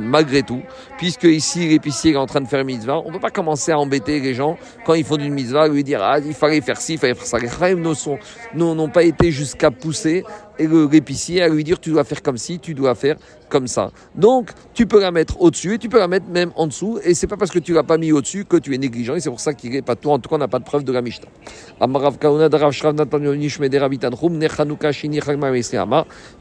Malgré 0.00 0.42
tout, 0.42 0.62
puisque 0.98 1.24
ici 1.24 1.68
l'épicier 1.68 2.12
est 2.12 2.16
en 2.16 2.26
train 2.26 2.40
de 2.40 2.48
faire 2.48 2.60
une 2.60 2.66
mitzvah, 2.66 3.00
on 3.00 3.08
ne 3.08 3.14
peut 3.14 3.20
pas 3.20 3.30
commencer 3.30 3.72
à 3.72 3.78
embêter 3.78 4.20
les 4.20 4.34
gens 4.34 4.58
quand 4.84 4.94
ils 4.94 5.04
font 5.04 5.16
une 5.16 5.32
mitzvah, 5.32 5.68
lui 5.68 5.84
dire 5.84 6.02
ah, 6.02 6.18
il 6.18 6.34
fallait 6.34 6.60
faire 6.60 6.80
ci, 6.80 6.94
il 6.94 6.98
fallait 6.98 7.14
faire 7.14 7.26
ça. 7.26 7.38
Les 7.38 7.48
rêves 7.48 7.78
n'ont 8.54 8.88
pas 8.88 9.04
été 9.04 9.30
jusqu'à 9.30 9.70
pousser 9.70 10.24
et 10.58 10.66
l'épicier 10.66 11.42
à 11.42 11.48
lui 11.48 11.64
dire 11.64 11.80
tu 11.80 11.90
dois 11.90 12.04
faire 12.04 12.22
comme 12.22 12.38
ci, 12.38 12.58
tu 12.58 12.74
dois 12.74 12.94
faire 12.94 13.16
comme 13.48 13.66
ça. 13.68 13.90
Donc, 14.14 14.50
tu 14.72 14.86
peux 14.86 15.00
la 15.00 15.10
mettre 15.10 15.40
au-dessus 15.40 15.74
et 15.74 15.78
tu 15.78 15.88
peux 15.88 15.98
la 15.98 16.08
mettre 16.08 16.26
même 16.28 16.50
en 16.56 16.66
dessous. 16.66 16.98
Et 17.04 17.14
c'est 17.14 17.26
pas 17.26 17.36
parce 17.36 17.50
que 17.50 17.58
tu 17.58 17.72
l'as 17.72 17.82
pas 17.84 17.98
mis 17.98 18.10
au-dessus 18.12 18.44
que 18.44 18.56
tu 18.56 18.74
es 18.74 18.78
négligent. 18.78 19.14
Et 19.14 19.20
c'est 19.20 19.30
pour 19.30 19.40
ça 19.40 19.54
qu'il 19.54 19.74
est 19.76 19.82
pas 19.82 19.94
tout. 19.96 20.10
En 20.10 20.18
tout 20.18 20.28
cas, 20.28 20.36
on 20.36 20.38
n'a 20.38 20.48
pas 20.48 20.58
de 20.58 20.64
preuve 20.64 20.84
de 20.84 20.92
la 20.92 21.02
Mishnah. 21.02 21.28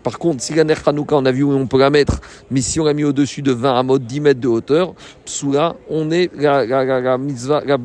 Par 0.04 0.20
contre, 0.20 0.42
si 0.42 0.54
la 0.54 0.64
Hanouka, 0.86 1.16
on 1.16 1.26
a 1.26 1.32
vu 1.32 1.44
où 1.44 1.52
on 1.52 1.68
peut 1.68 1.78
la 1.78 1.90
mettre, 1.90 2.20
mais 2.50 2.62
si 2.62 2.80
on 2.80 2.86
l'a 2.86 2.94
mis 2.94 3.04
au-dessus 3.04 3.42
de 3.42 3.52
20 3.52 3.80
à 3.80 3.84
mode 3.84 4.06
10 4.06 4.20
mètres 4.22 4.40
de 4.40 4.48
hauteur, 4.48 4.94
psoula, 5.26 5.76
on 5.90 6.10
est, 6.12 6.32
la, 6.36 6.66
la, 6.66 6.84
la, 6.84 7.00
la 7.02 7.18
la 7.18 7.78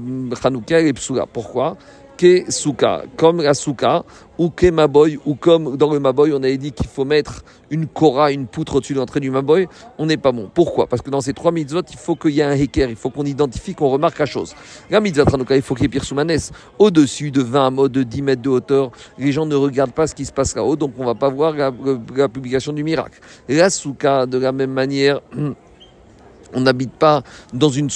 Hanouka, 0.42 0.80
elle 0.80 0.86
est 0.86 0.92
psoula. 0.92 1.26
Pourquoi? 1.26 1.76
Ke 2.18 2.50
souka, 2.50 3.04
comme 3.16 3.40
la 3.40 3.54
souka, 3.54 4.04
ou 4.38 4.50
ke 4.50 4.70
maboy, 4.70 5.18
ou 5.24 5.37
comme 5.37 5.76
dans 5.76 5.92
le 5.92 6.00
maboy, 6.00 6.33
on 6.33 6.42
avait 6.42 6.59
dit 6.59 6.72
qu'il 6.72 6.88
faut 6.88 7.04
mettre 7.04 7.44
une 7.70 7.87
kora, 7.87 8.33
une 8.33 8.46
poutre 8.46 8.76
au-dessus 8.76 8.94
de 8.94 8.98
l'entrée 8.98 9.20
du 9.20 9.31
maboy, 9.31 9.68
on 9.98 10.07
n'est 10.07 10.16
pas 10.16 10.33
bon. 10.33 10.50
Pourquoi? 10.52 10.88
Parce 10.88 11.00
que 11.00 11.11
dans 11.11 11.20
ces 11.20 11.33
trois 11.33 11.52
mitzvot, 11.52 11.83
il 11.90 11.96
faut 11.96 12.16
qu'il 12.16 12.33
y 12.33 12.40
ait 12.40 12.44
un 12.44 12.52
heker, 12.52 12.90
il 12.90 12.96
faut 12.96 13.11
qu'on 13.11 13.24
identifie, 13.24 13.74
qu'on 13.74 13.88
remarque 13.88 14.18
la 14.18 14.26
chose. 14.26 14.54
La 14.90 15.00
mitzvah 15.00 15.24
tranouka, 15.24 15.54
il 15.54 15.62
faut 15.62 15.74
qu'il 15.74 15.85
y 15.85 15.87
ait 15.87 15.90
pire 15.90 16.04
soumanès. 16.04 16.52
Au-dessus 16.78 17.31
de 17.31 17.42
20 17.42 17.70
mots, 17.70 17.88
de 17.88 18.02
10 18.02 18.22
mètres 18.22 18.42
de 18.42 18.50
hauteur, 18.50 18.90
les 19.16 19.31
gens 19.31 19.46
ne 19.46 19.54
regardent 19.54 19.92
pas 19.92 20.09
ce 20.09 20.14
qui 20.14 20.24
se 20.24 20.33
passe 20.33 20.57
là-haut, 20.57 20.76
donc 20.76 20.94
on 20.98 21.04
va 21.04 21.14
pas 21.14 21.28
voir 21.28 21.52
la, 21.52 21.72
la 22.16 22.28
publication 22.28 22.72
du 22.72 22.83
miracle. 22.83 23.20
La 23.48 23.70
souka, 23.70 24.26
de 24.26 24.38
la 24.38 24.50
même 24.50 24.72
manière, 24.72 25.20
on 26.54 26.61
n'habite 26.61 26.92
pas 26.92 27.22
dans 27.52 27.68
une, 27.68 27.88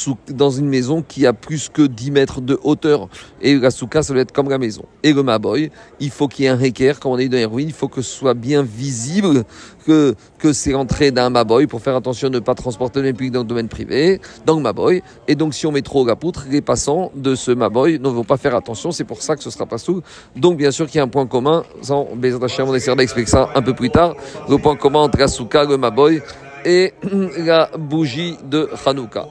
maison 0.69 1.03
qui 1.03 1.27
a 1.27 1.33
plus 1.33 1.69
que 1.69 1.83
10 1.83 2.11
mètres 2.11 2.41
de 2.41 2.59
hauteur. 2.63 3.09
Et 3.41 3.59
la 3.59 3.71
souka, 3.71 4.03
ça 4.03 4.13
doit 4.13 4.23
être 4.23 4.33
comme 4.33 4.49
la 4.49 4.59
maison. 4.59 4.85
Et 5.03 5.13
le 5.13 5.23
maboy, 5.23 5.71
il 6.01 6.11
faut 6.11 6.29
qu'il 6.29 6.45
y 6.45 6.49
ait 6.49 6.51
un 6.51 6.57
réquer, 6.57 6.93
comme 7.01 7.13
on 7.13 7.17
a 7.17 7.19
dit 7.19 7.29
dans 7.29 7.37
les 7.37 7.45
ruines, 7.45 7.69
il 7.69 7.75
faut 7.75 7.89
que 7.89 8.03
ce 8.03 8.11
soit 8.11 8.35
bien 8.35 8.63
visible 8.63 9.45
que, 9.87 10.15
que 10.39 10.53
c'est 10.53 10.73
l'entrée 10.73 11.11
d'un 11.11 11.31
maboy 11.31 11.67
pour 11.67 11.81
faire 11.81 11.97
attention 11.97 12.29
de 12.29 12.35
ne 12.35 12.41
pas 12.41 12.55
transporter 12.55 13.03
le 13.03 13.13
public 13.13 13.33
dans 13.33 13.41
le 13.41 13.47
domaine 13.47 13.69
privé, 13.69 14.21
dans 14.47 14.57
le 14.57 14.63
maboy. 14.63 15.03
Et 15.29 15.35
donc, 15.35 15.55
si 15.55 15.67
on 15.67 15.73
met 15.73 15.83
trop 15.83 16.07
la 16.07 16.17
poutre, 16.17 16.47
les 16.51 16.61
passants 16.61 17.11
de 17.15 17.35
ce 17.35 17.51
maboy 17.51 17.99
ne 17.99 18.09
vont 18.09 18.25
pas 18.25 18.37
faire 18.37 18.55
attention. 18.55 18.93
C'est 18.93 19.05
pour 19.05 19.23
ça 19.23 19.37
que 19.37 19.43
ce 19.43 19.51
sera 19.51 19.67
pas 19.67 19.79
sous. 19.79 20.03
Donc, 20.37 20.57
bien 20.57 20.71
sûr 20.71 20.87
qu'il 20.87 20.97
y 20.97 21.01
a 21.01 21.05
un 21.05 21.09
point 21.09 21.27
commun. 21.27 21.65
Sans 21.83 22.09
on 22.13 22.75
essaiera 22.75 22.97
d'expliquer 22.97 23.31
ça 23.31 23.51
un 23.55 23.63
peu 23.63 23.75
plus 23.75 23.91
tard. 23.91 24.15
Le 24.49 24.59
point 24.59 24.77
commun 24.77 25.01
entre 25.01 25.19
la 25.19 25.29
souka, 25.29 25.65
le 25.65 25.77
maboy, 25.77 26.23
et 26.65 26.95
la 27.39 27.71
bougie 27.77 28.39
de 28.45 28.69
Hanouka. 28.87 29.27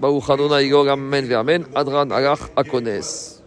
Baruch 0.00 0.28
Adonai 0.28 0.72
Amen 0.72 1.32
Amen 1.32 1.64
Adran 1.74 2.10
Alach 2.10 2.40
Akones. 2.56 3.42